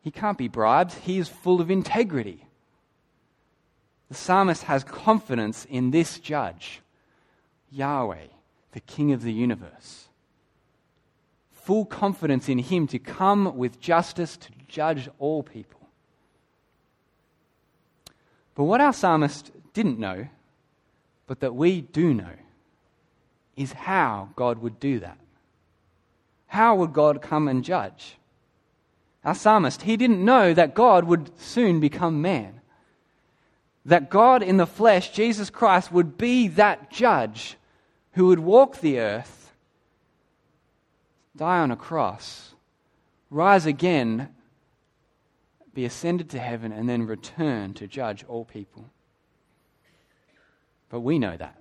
He 0.00 0.10
can't 0.10 0.38
be 0.38 0.48
bribed, 0.48 0.94
he 0.94 1.18
is 1.18 1.28
full 1.28 1.60
of 1.60 1.70
integrity. 1.70 2.46
The 4.14 4.20
psalmist 4.20 4.62
has 4.62 4.84
confidence 4.84 5.64
in 5.64 5.90
this 5.90 6.20
judge, 6.20 6.80
Yahweh, 7.72 8.28
the 8.70 8.78
King 8.78 9.10
of 9.10 9.24
the 9.24 9.32
universe. 9.32 10.06
Full 11.50 11.84
confidence 11.84 12.48
in 12.48 12.58
him 12.58 12.86
to 12.86 13.00
come 13.00 13.56
with 13.56 13.80
justice 13.80 14.36
to 14.36 14.50
judge 14.68 15.08
all 15.18 15.42
people. 15.42 15.80
But 18.54 18.62
what 18.62 18.80
our 18.80 18.92
psalmist 18.92 19.50
didn't 19.72 19.98
know, 19.98 20.28
but 21.26 21.40
that 21.40 21.56
we 21.56 21.80
do 21.80 22.14
know, 22.14 22.36
is 23.56 23.72
how 23.72 24.28
God 24.36 24.58
would 24.58 24.78
do 24.78 25.00
that. 25.00 25.18
How 26.46 26.76
would 26.76 26.92
God 26.92 27.20
come 27.20 27.48
and 27.48 27.64
judge? 27.64 28.14
Our 29.24 29.34
psalmist, 29.34 29.82
he 29.82 29.96
didn't 29.96 30.24
know 30.24 30.54
that 30.54 30.76
God 30.76 31.02
would 31.02 31.36
soon 31.36 31.80
become 31.80 32.22
man. 32.22 32.60
That 33.84 34.10
God 34.10 34.42
in 34.42 34.56
the 34.56 34.66
flesh, 34.66 35.10
Jesus 35.12 35.50
Christ, 35.50 35.92
would 35.92 36.16
be 36.16 36.48
that 36.48 36.90
judge 36.90 37.56
who 38.12 38.26
would 38.28 38.38
walk 38.38 38.80
the 38.80 38.98
earth, 38.98 39.52
die 41.36 41.58
on 41.58 41.70
a 41.70 41.76
cross, 41.76 42.54
rise 43.30 43.66
again, 43.66 44.28
be 45.74 45.84
ascended 45.84 46.30
to 46.30 46.38
heaven, 46.38 46.72
and 46.72 46.88
then 46.88 47.06
return 47.06 47.74
to 47.74 47.86
judge 47.86 48.24
all 48.28 48.44
people. 48.44 48.88
But 50.88 51.00
we 51.00 51.18
know 51.18 51.36
that. 51.36 51.58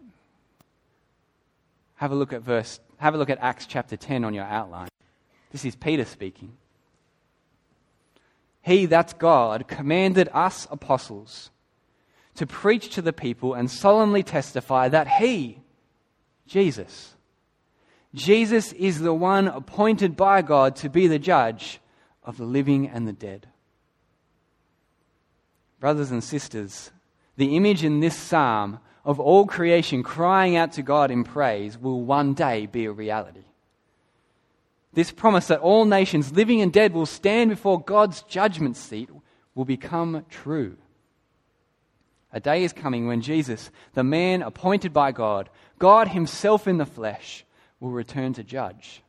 Have 1.95 2.11
a 2.11 2.15
look 2.15 2.33
at 2.33 2.41
verse 2.41 2.79
have 3.03 3.15
a 3.15 3.17
look 3.17 3.29
at 3.29 3.39
Acts 3.41 3.65
chapter 3.65 3.97
10 3.97 4.23
on 4.23 4.33
your 4.33 4.45
outline. 4.45 4.87
This 5.51 5.65
is 5.65 5.75
Peter 5.75 6.05
speaking. 6.05 6.53
He, 8.61 8.85
that's 8.85 9.11
God, 9.11 9.67
commanded 9.67 10.29
us 10.31 10.65
apostles 10.71 11.51
to 12.35 12.47
preach 12.47 12.89
to 12.95 13.01
the 13.01 13.13
people 13.13 13.53
and 13.53 13.69
solemnly 13.69 14.23
testify 14.23 14.89
that 14.89 15.07
He, 15.07 15.59
Jesus, 16.47 17.13
Jesus 18.13 18.73
is 18.73 18.99
the 18.99 19.13
one 19.13 19.47
appointed 19.47 20.15
by 20.15 20.41
God 20.41 20.75
to 20.77 20.89
be 20.89 21.07
the 21.07 21.19
judge 21.19 21.79
of 22.23 22.37
the 22.37 22.45
living 22.45 22.87
and 22.87 23.07
the 23.07 23.13
dead. 23.13 23.47
Brothers 25.79 26.11
and 26.11 26.23
sisters, 26.23 26.91
the 27.35 27.55
image 27.55 27.83
in 27.83 27.99
this 27.99 28.15
psalm 28.15 28.79
of 29.03 29.19
all 29.19 29.45
creation 29.45 30.03
crying 30.03 30.55
out 30.55 30.73
to 30.73 30.81
God 30.81 31.11
in 31.11 31.23
praise 31.23 31.77
will 31.77 32.01
one 32.01 32.33
day 32.33 32.67
be 32.67 32.85
a 32.85 32.91
reality. 32.91 33.43
This 34.93 35.11
promise 35.11 35.47
that 35.47 35.59
all 35.59 35.85
nations, 35.85 36.31
living 36.31 36.61
and 36.61 36.71
dead, 36.71 36.93
will 36.93 37.07
stand 37.07 37.49
before 37.49 37.81
God's 37.81 38.21
judgment 38.23 38.77
seat 38.77 39.09
will 39.55 39.65
become 39.65 40.23
true. 40.29 40.77
A 42.33 42.39
day 42.39 42.63
is 42.63 42.73
coming 42.73 43.07
when 43.07 43.21
Jesus, 43.21 43.69
the 43.93 44.03
man 44.03 44.41
appointed 44.41 44.91
by 44.91 45.11
God, 45.11 45.49
God 45.77 46.09
Himself 46.09 46.67
in 46.67 46.77
the 46.77 46.85
flesh, 46.85 47.45
will 47.79 47.91
return 47.91 48.33
to 48.33 48.43
judge. 48.43 49.03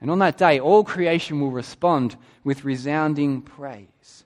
And 0.00 0.10
on 0.10 0.18
that 0.18 0.36
day, 0.36 0.58
all 0.58 0.82
creation 0.84 1.40
will 1.40 1.52
respond 1.52 2.16
with 2.42 2.64
resounding 2.64 3.40
praise. 3.40 4.24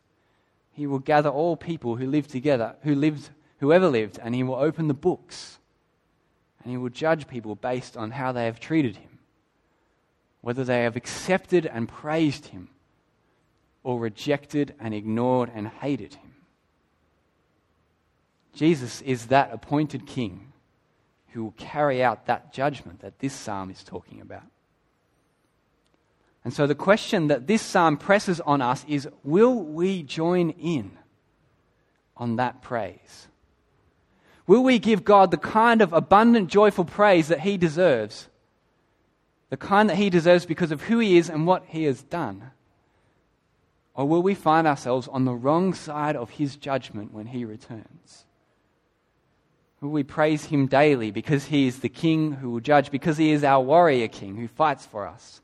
He 0.72 0.86
will 0.86 0.98
gather 0.98 1.28
all 1.28 1.56
people 1.56 1.96
who 1.96 2.06
live 2.06 2.26
together, 2.26 2.76
who 2.82 2.94
lived 2.94 3.28
whoever 3.60 3.88
lived, 3.88 4.18
and 4.22 4.34
he 4.34 4.42
will 4.42 4.54
open 4.54 4.88
the 4.88 4.94
books. 4.94 5.58
And 6.62 6.70
he 6.70 6.76
will 6.76 6.88
judge 6.90 7.28
people 7.28 7.54
based 7.54 7.96
on 7.96 8.12
how 8.12 8.32
they 8.32 8.46
have 8.46 8.60
treated 8.60 8.96
him, 8.96 9.18
whether 10.40 10.64
they 10.64 10.82
have 10.84 10.96
accepted 10.96 11.66
and 11.66 11.88
praised 11.88 12.46
him, 12.46 12.70
or 13.82 14.00
rejected 14.00 14.74
and 14.80 14.94
ignored 14.94 15.50
and 15.54 15.68
hated 15.68 16.14
him. 16.14 16.32
Jesus 18.54 19.00
is 19.02 19.26
that 19.26 19.50
appointed 19.52 20.06
king 20.06 20.52
who 21.32 21.44
will 21.44 21.54
carry 21.56 22.02
out 22.02 22.26
that 22.26 22.52
judgment 22.52 23.00
that 23.00 23.18
this 23.18 23.32
psalm 23.32 23.70
is 23.70 23.84
talking 23.84 24.20
about. 24.20 24.44
And 26.44 26.54
so 26.54 26.66
the 26.66 26.74
question 26.74 27.28
that 27.28 27.46
this 27.46 27.62
psalm 27.62 27.96
presses 27.96 28.40
on 28.40 28.62
us 28.62 28.84
is 28.88 29.08
will 29.22 29.54
we 29.54 30.02
join 30.02 30.50
in 30.50 30.92
on 32.16 32.36
that 32.36 32.62
praise? 32.62 33.28
Will 34.46 34.64
we 34.64 34.78
give 34.78 35.04
God 35.04 35.30
the 35.30 35.36
kind 35.36 35.82
of 35.82 35.92
abundant, 35.92 36.48
joyful 36.48 36.86
praise 36.86 37.28
that 37.28 37.40
He 37.40 37.58
deserves? 37.58 38.28
The 39.50 39.58
kind 39.58 39.90
that 39.90 39.96
He 39.96 40.08
deserves 40.08 40.46
because 40.46 40.72
of 40.72 40.82
who 40.82 40.98
He 40.98 41.18
is 41.18 41.28
and 41.28 41.46
what 41.46 41.66
He 41.66 41.84
has 41.84 42.02
done? 42.02 42.50
Or 43.94 44.08
will 44.08 44.22
we 44.22 44.34
find 44.34 44.66
ourselves 44.66 45.06
on 45.08 45.26
the 45.26 45.34
wrong 45.34 45.74
side 45.74 46.16
of 46.16 46.30
His 46.30 46.56
judgment 46.56 47.12
when 47.12 47.26
He 47.26 47.44
returns? 47.44 48.24
Will 49.80 49.90
we 49.90 50.02
praise 50.02 50.44
Him 50.44 50.66
daily 50.66 51.10
because 51.10 51.46
He 51.46 51.66
is 51.66 51.78
the 51.78 51.88
King 51.88 52.32
who 52.32 52.50
will 52.50 52.60
judge, 52.60 52.90
because 52.90 53.16
He 53.16 53.30
is 53.30 53.44
our 53.44 53.62
warrior 53.62 54.08
King 54.08 54.36
who 54.36 54.48
fights 54.48 54.84
for 54.86 55.06
us? 55.06 55.40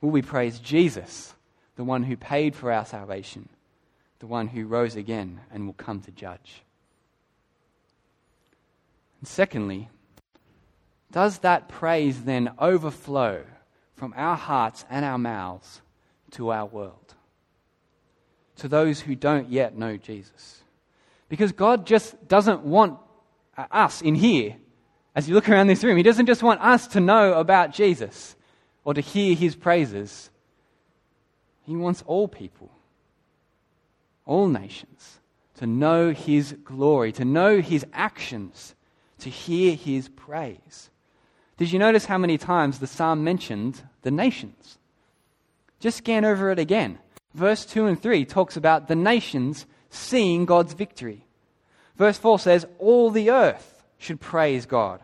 Will 0.00 0.10
we 0.10 0.22
praise 0.22 0.58
Jesus, 0.58 1.34
the 1.76 1.84
one 1.84 2.02
who 2.02 2.16
paid 2.16 2.56
for 2.56 2.72
our 2.72 2.84
salvation, 2.84 3.48
the 4.18 4.26
one 4.26 4.48
who 4.48 4.66
rose 4.66 4.96
again 4.96 5.40
and 5.52 5.66
will 5.66 5.74
come 5.74 6.00
to 6.00 6.10
judge? 6.10 6.62
And 9.20 9.28
secondly, 9.28 9.88
does 11.12 11.38
that 11.38 11.68
praise 11.68 12.22
then 12.22 12.52
overflow 12.58 13.44
from 13.96 14.14
our 14.16 14.36
hearts 14.36 14.84
and 14.88 15.04
our 15.04 15.18
mouths 15.18 15.80
to 16.32 16.50
our 16.50 16.66
world? 16.66 17.14
To 18.56 18.68
those 18.68 19.00
who 19.00 19.14
don't 19.14 19.50
yet 19.50 19.76
know 19.76 19.96
Jesus? 19.96 20.62
Because 21.28 21.52
God 21.52 21.86
just 21.86 22.28
doesn't 22.28 22.62
want 22.62 22.98
Uh, 23.60 23.66
us 23.70 24.00
in 24.02 24.14
here, 24.14 24.56
as 25.14 25.28
you 25.28 25.34
look 25.34 25.48
around 25.48 25.66
this 25.66 25.84
room, 25.84 25.96
He 25.96 26.02
doesn't 26.02 26.26
just 26.26 26.42
want 26.42 26.60
us 26.60 26.86
to 26.88 27.00
know 27.00 27.34
about 27.34 27.72
Jesus 27.72 28.36
or 28.84 28.94
to 28.94 29.00
hear 29.00 29.34
His 29.34 29.56
praises. 29.56 30.30
He 31.66 31.76
wants 31.76 32.02
all 32.06 32.28
people, 32.28 32.70
all 34.24 34.48
nations, 34.48 35.20
to 35.56 35.66
know 35.66 36.12
His 36.12 36.52
glory, 36.64 37.12
to 37.12 37.24
know 37.24 37.60
His 37.60 37.84
actions 37.92 38.74
to 39.20 39.30
hear 39.30 39.74
his 39.76 40.08
praise. 40.08 40.90
Did 41.56 41.72
you 41.72 41.78
notice 41.78 42.06
how 42.06 42.18
many 42.18 42.38
times 42.38 42.78
the 42.78 42.86
psalm 42.86 43.22
mentioned 43.22 43.82
the 44.02 44.10
nations? 44.10 44.78
Just 45.78 45.98
scan 45.98 46.24
over 46.24 46.50
it 46.50 46.58
again. 46.58 46.98
Verse 47.34 47.64
2 47.64 47.86
and 47.86 48.00
3 48.00 48.24
talks 48.24 48.56
about 48.56 48.88
the 48.88 48.96
nations 48.96 49.66
seeing 49.90 50.44
God's 50.44 50.72
victory. 50.72 51.26
Verse 52.00 52.16
4 52.16 52.38
says, 52.38 52.66
All 52.78 53.10
the 53.10 53.28
earth 53.28 53.84
should 53.98 54.22
praise 54.22 54.64
God. 54.64 55.02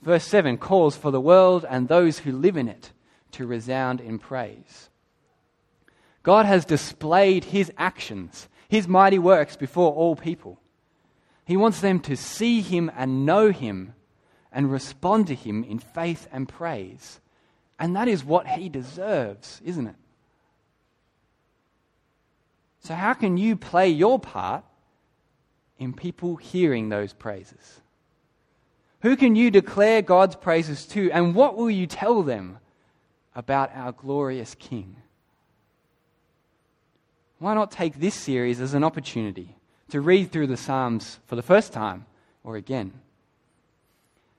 Verse 0.00 0.24
7 0.24 0.56
calls 0.56 0.96
for 0.96 1.10
the 1.10 1.20
world 1.20 1.66
and 1.68 1.88
those 1.88 2.20
who 2.20 2.30
live 2.30 2.56
in 2.56 2.68
it 2.68 2.92
to 3.32 3.48
resound 3.48 4.00
in 4.00 4.20
praise. 4.20 4.90
God 6.22 6.46
has 6.46 6.64
displayed 6.64 7.46
his 7.46 7.72
actions, 7.76 8.48
his 8.68 8.86
mighty 8.86 9.18
works 9.18 9.56
before 9.56 9.92
all 9.92 10.14
people. 10.14 10.60
He 11.44 11.56
wants 11.56 11.80
them 11.80 11.98
to 12.02 12.16
see 12.16 12.60
him 12.60 12.92
and 12.96 13.26
know 13.26 13.50
him 13.50 13.94
and 14.52 14.70
respond 14.70 15.26
to 15.26 15.34
him 15.34 15.64
in 15.64 15.80
faith 15.80 16.28
and 16.30 16.48
praise. 16.48 17.18
And 17.76 17.96
that 17.96 18.06
is 18.06 18.24
what 18.24 18.46
he 18.46 18.68
deserves, 18.68 19.60
isn't 19.64 19.88
it? 19.88 19.96
So, 22.84 22.94
how 22.94 23.14
can 23.14 23.36
you 23.36 23.56
play 23.56 23.88
your 23.88 24.20
part 24.20 24.62
in 25.78 25.92
people 25.92 26.36
hearing 26.36 26.88
those 26.88 27.12
praises? 27.12 27.80
Who 29.02 29.16
can 29.16 29.36
you 29.36 29.50
declare 29.50 30.02
God's 30.02 30.36
praises 30.36 30.84
to, 30.86 31.10
and 31.12 31.34
what 31.34 31.56
will 31.56 31.70
you 31.70 31.86
tell 31.86 32.22
them 32.22 32.58
about 33.34 33.70
our 33.74 33.92
glorious 33.92 34.54
King? 34.56 34.96
Why 37.38 37.54
not 37.54 37.70
take 37.70 38.00
this 38.00 38.16
series 38.16 38.60
as 38.60 38.74
an 38.74 38.82
opportunity 38.82 39.54
to 39.90 40.00
read 40.00 40.30
through 40.30 40.48
the 40.48 40.56
Psalms 40.56 41.18
for 41.26 41.36
the 41.36 41.42
first 41.42 41.72
time 41.72 42.06
or 42.44 42.56
again. 42.56 42.92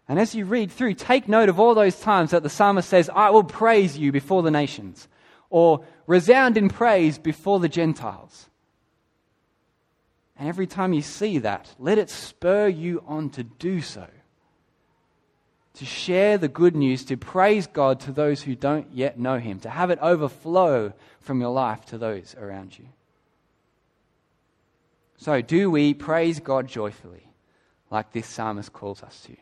And 0.08 0.20
as 0.20 0.34
you 0.34 0.46
read 0.46 0.72
through, 0.72 0.96
take 0.96 1.28
note 1.28 1.50
of 1.50 1.60
all 1.60 1.76
those 1.76 2.00
times 2.00 2.32
that 2.32 2.42
the 2.42 2.50
psalmist 2.50 2.90
says, 2.90 3.10
I 3.14 3.30
will 3.30 3.44
praise 3.44 3.98
you 3.98 4.12
before 4.12 4.42
the 4.42 4.50
nations, 4.50 5.08
or 5.52 5.86
resound 6.08 6.58
in 6.58 6.70
praise 6.70 7.20
before 7.20 7.60
the 7.60 7.70
Gentiles. 7.70 8.49
And 10.40 10.48
every 10.48 10.68
time 10.68 10.94
you 10.94 11.02
see 11.02 11.40
that, 11.40 11.70
let 11.78 11.98
it 11.98 12.10
spur 12.10 12.70
you 12.70 13.04
on 13.06 13.30
to 13.32 13.44
do 13.44 13.82
so. 13.82 14.08
To 15.76 15.86
share 15.86 16.38
the 16.38 16.48
good 16.48 16.78
news, 16.78 17.04
to 17.06 17.18
praise 17.18 17.68
God 17.68 18.00
to 18.02 18.14
those 18.14 18.42
who 18.42 18.56
don't 18.56 18.88
yet 18.94 19.20
know 19.20 19.38
Him, 19.38 19.60
to 19.60 19.70
have 19.70 19.92
it 19.92 20.00
overflow 20.02 20.94
from 21.20 21.42
your 21.42 21.52
life 21.52 21.86
to 21.88 21.98
those 21.98 22.36
around 22.40 22.80
you. 22.80 22.86
So, 25.18 25.42
do 25.42 25.70
we 25.70 25.94
praise 25.94 26.40
God 26.40 26.68
joyfully, 26.68 27.28
like 27.92 28.14
this 28.14 28.28
psalmist 28.28 28.72
calls 28.72 29.04
us 29.04 29.22
to? 29.28 29.36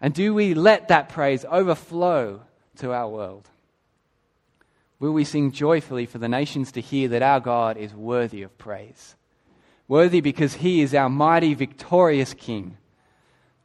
And 0.00 0.14
do 0.14 0.32
we 0.32 0.54
let 0.54 0.88
that 0.88 1.10
praise 1.10 1.44
overflow 1.44 2.40
to 2.78 2.92
our 2.92 3.08
world? 3.08 3.48
Will 4.98 5.12
we 5.12 5.24
sing 5.24 5.52
joyfully 5.52 6.06
for 6.06 6.16
the 6.16 6.28
nations 6.28 6.72
to 6.72 6.80
hear 6.80 7.08
that 7.08 7.22
our 7.22 7.40
God 7.40 7.76
is 7.76 7.94
worthy 7.94 8.42
of 8.42 8.56
praise? 8.56 9.16
Worthy 9.86 10.20
because 10.20 10.54
he 10.54 10.80
is 10.80 10.94
our 10.94 11.10
mighty, 11.10 11.54
victorious 11.54 12.32
King. 12.34 12.76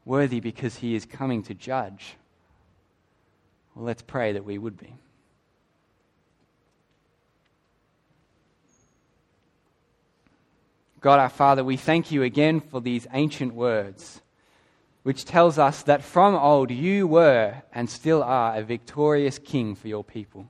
Worthy 0.06 0.40
because 0.40 0.78
he 0.78 0.96
is 0.96 1.06
coming 1.06 1.44
to 1.44 1.54
judge. 1.54 2.16
Well, 3.74 3.86
let's 3.86 4.02
pray 4.02 4.34
that 4.34 4.44
we 4.44 4.58
would 4.58 4.78
be. 4.78 4.96
God 11.02 11.20
our 11.20 11.30
Father, 11.30 11.64
we 11.64 11.78
thank 11.78 12.12
you 12.12 12.24
again 12.24 12.60
for 12.60 12.82
these 12.82 13.08
ancient 13.14 13.54
words, 13.54 14.22
which 15.04 15.24
tells 15.24 15.58
us 15.58 15.84
that 15.84 16.04
from 16.04 16.36
old 16.36 16.72
you 16.72 17.08
were 17.08 17.62
and 17.74 17.90
still 17.90 18.22
are 18.22 18.58
a 18.58 18.64
victorious 18.64 19.40
king 19.40 19.76
for 19.76 19.88
your 19.88 20.04
people. 20.04 20.50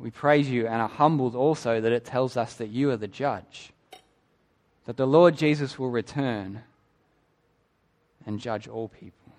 We 0.00 0.10
praise 0.10 0.48
you 0.48 0.66
and 0.66 0.80
are 0.80 0.88
humbled 0.88 1.34
also 1.34 1.80
that 1.80 1.92
it 1.92 2.06
tells 2.06 2.38
us 2.38 2.54
that 2.54 2.70
you 2.70 2.90
are 2.90 2.96
the 2.96 3.06
judge, 3.06 3.70
that 4.86 4.96
the 4.96 5.06
Lord 5.06 5.36
Jesus 5.36 5.78
will 5.78 5.90
return 5.90 6.62
and 8.24 8.40
judge 8.40 8.66
all 8.66 8.88
people. 8.88 9.34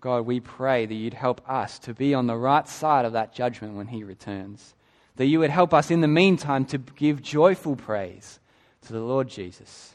God, 0.00 0.24
we 0.24 0.40
pray 0.40 0.86
that 0.86 0.94
you'd 0.94 1.14
help 1.14 1.46
us 1.48 1.78
to 1.80 1.92
be 1.92 2.14
on 2.14 2.26
the 2.26 2.36
right 2.36 2.66
side 2.66 3.04
of 3.04 3.12
that 3.12 3.34
judgment 3.34 3.74
when 3.74 3.88
he 3.88 4.02
returns 4.02 4.74
that 5.16 5.26
you 5.26 5.40
would 5.40 5.50
help 5.50 5.74
us 5.74 5.90
in 5.90 6.00
the 6.00 6.08
meantime 6.08 6.64
to 6.66 6.78
give 6.78 7.22
joyful 7.22 7.76
praise 7.76 8.38
to 8.82 8.92
the 8.92 9.00
Lord 9.00 9.28
Jesus. 9.28 9.94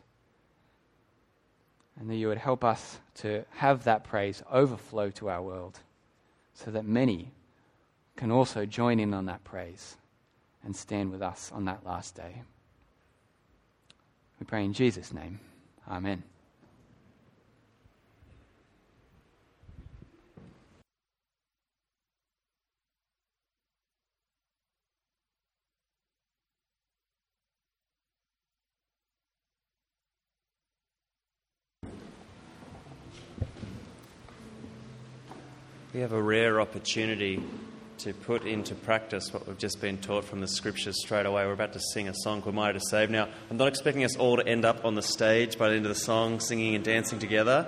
And 1.99 2.09
that 2.09 2.15
you 2.15 2.27
would 2.27 2.39
help 2.39 2.63
us 2.63 2.99
to 3.15 3.45
have 3.51 3.83
that 3.83 4.03
praise 4.03 4.41
overflow 4.51 5.11
to 5.11 5.29
our 5.29 5.41
world 5.41 5.79
so 6.53 6.71
that 6.71 6.85
many 6.85 7.31
can 8.15 8.31
also 8.31 8.65
join 8.65 8.99
in 8.99 9.13
on 9.13 9.25
that 9.25 9.43
praise 9.43 9.97
and 10.63 10.75
stand 10.75 11.11
with 11.11 11.21
us 11.21 11.51
on 11.53 11.65
that 11.65 11.85
last 11.85 12.15
day. 12.15 12.43
We 14.39 14.45
pray 14.45 14.65
in 14.65 14.73
Jesus' 14.73 15.13
name. 15.13 15.39
Amen. 15.89 16.23
We 35.93 35.99
have 35.99 36.13
a 36.13 36.21
rare 36.21 36.61
opportunity 36.61 37.43
to 38.01 38.13
put 38.13 38.45
into 38.45 38.73
practice 38.73 39.31
what 39.31 39.47
we've 39.47 39.59
just 39.59 39.79
been 39.79 39.95
taught 39.97 40.23
from 40.23 40.41
the 40.41 40.47
scriptures 40.47 40.99
straight 41.03 41.27
away. 41.27 41.45
We're 41.45 41.53
about 41.53 41.73
to 41.73 41.79
sing 41.93 42.09
a 42.09 42.13
song 42.23 42.41
called 42.41 42.55
Mighty 42.55 42.79
to 42.79 42.85
Save. 42.89 43.11
Now, 43.11 43.27
I'm 43.49 43.57
not 43.57 43.67
expecting 43.67 44.03
us 44.03 44.17
all 44.17 44.37
to 44.37 44.47
end 44.47 44.65
up 44.65 44.83
on 44.85 44.95
the 44.95 45.03
stage 45.03 45.55
by 45.55 45.69
the 45.69 45.75
end 45.75 45.85
of 45.85 45.89
the 45.89 45.99
song, 45.99 46.39
singing 46.39 46.73
and 46.73 46.83
dancing 46.83 47.19
together, 47.19 47.67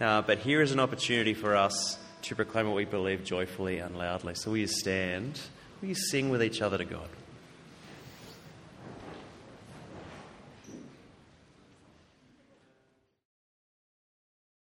uh, 0.00 0.22
but 0.22 0.38
here 0.38 0.62
is 0.62 0.70
an 0.70 0.78
opportunity 0.78 1.34
for 1.34 1.56
us 1.56 1.98
to 2.22 2.36
proclaim 2.36 2.68
what 2.68 2.76
we 2.76 2.84
believe 2.84 3.24
joyfully 3.24 3.78
and 3.78 3.98
loudly. 3.98 4.36
So 4.36 4.52
will 4.52 4.58
you 4.58 4.68
stand? 4.68 5.40
Will 5.80 5.88
you 5.88 5.96
sing 5.96 6.30
with 6.30 6.44
each 6.44 6.62
other 6.62 6.78
to 6.78 6.84
God? 6.84 7.08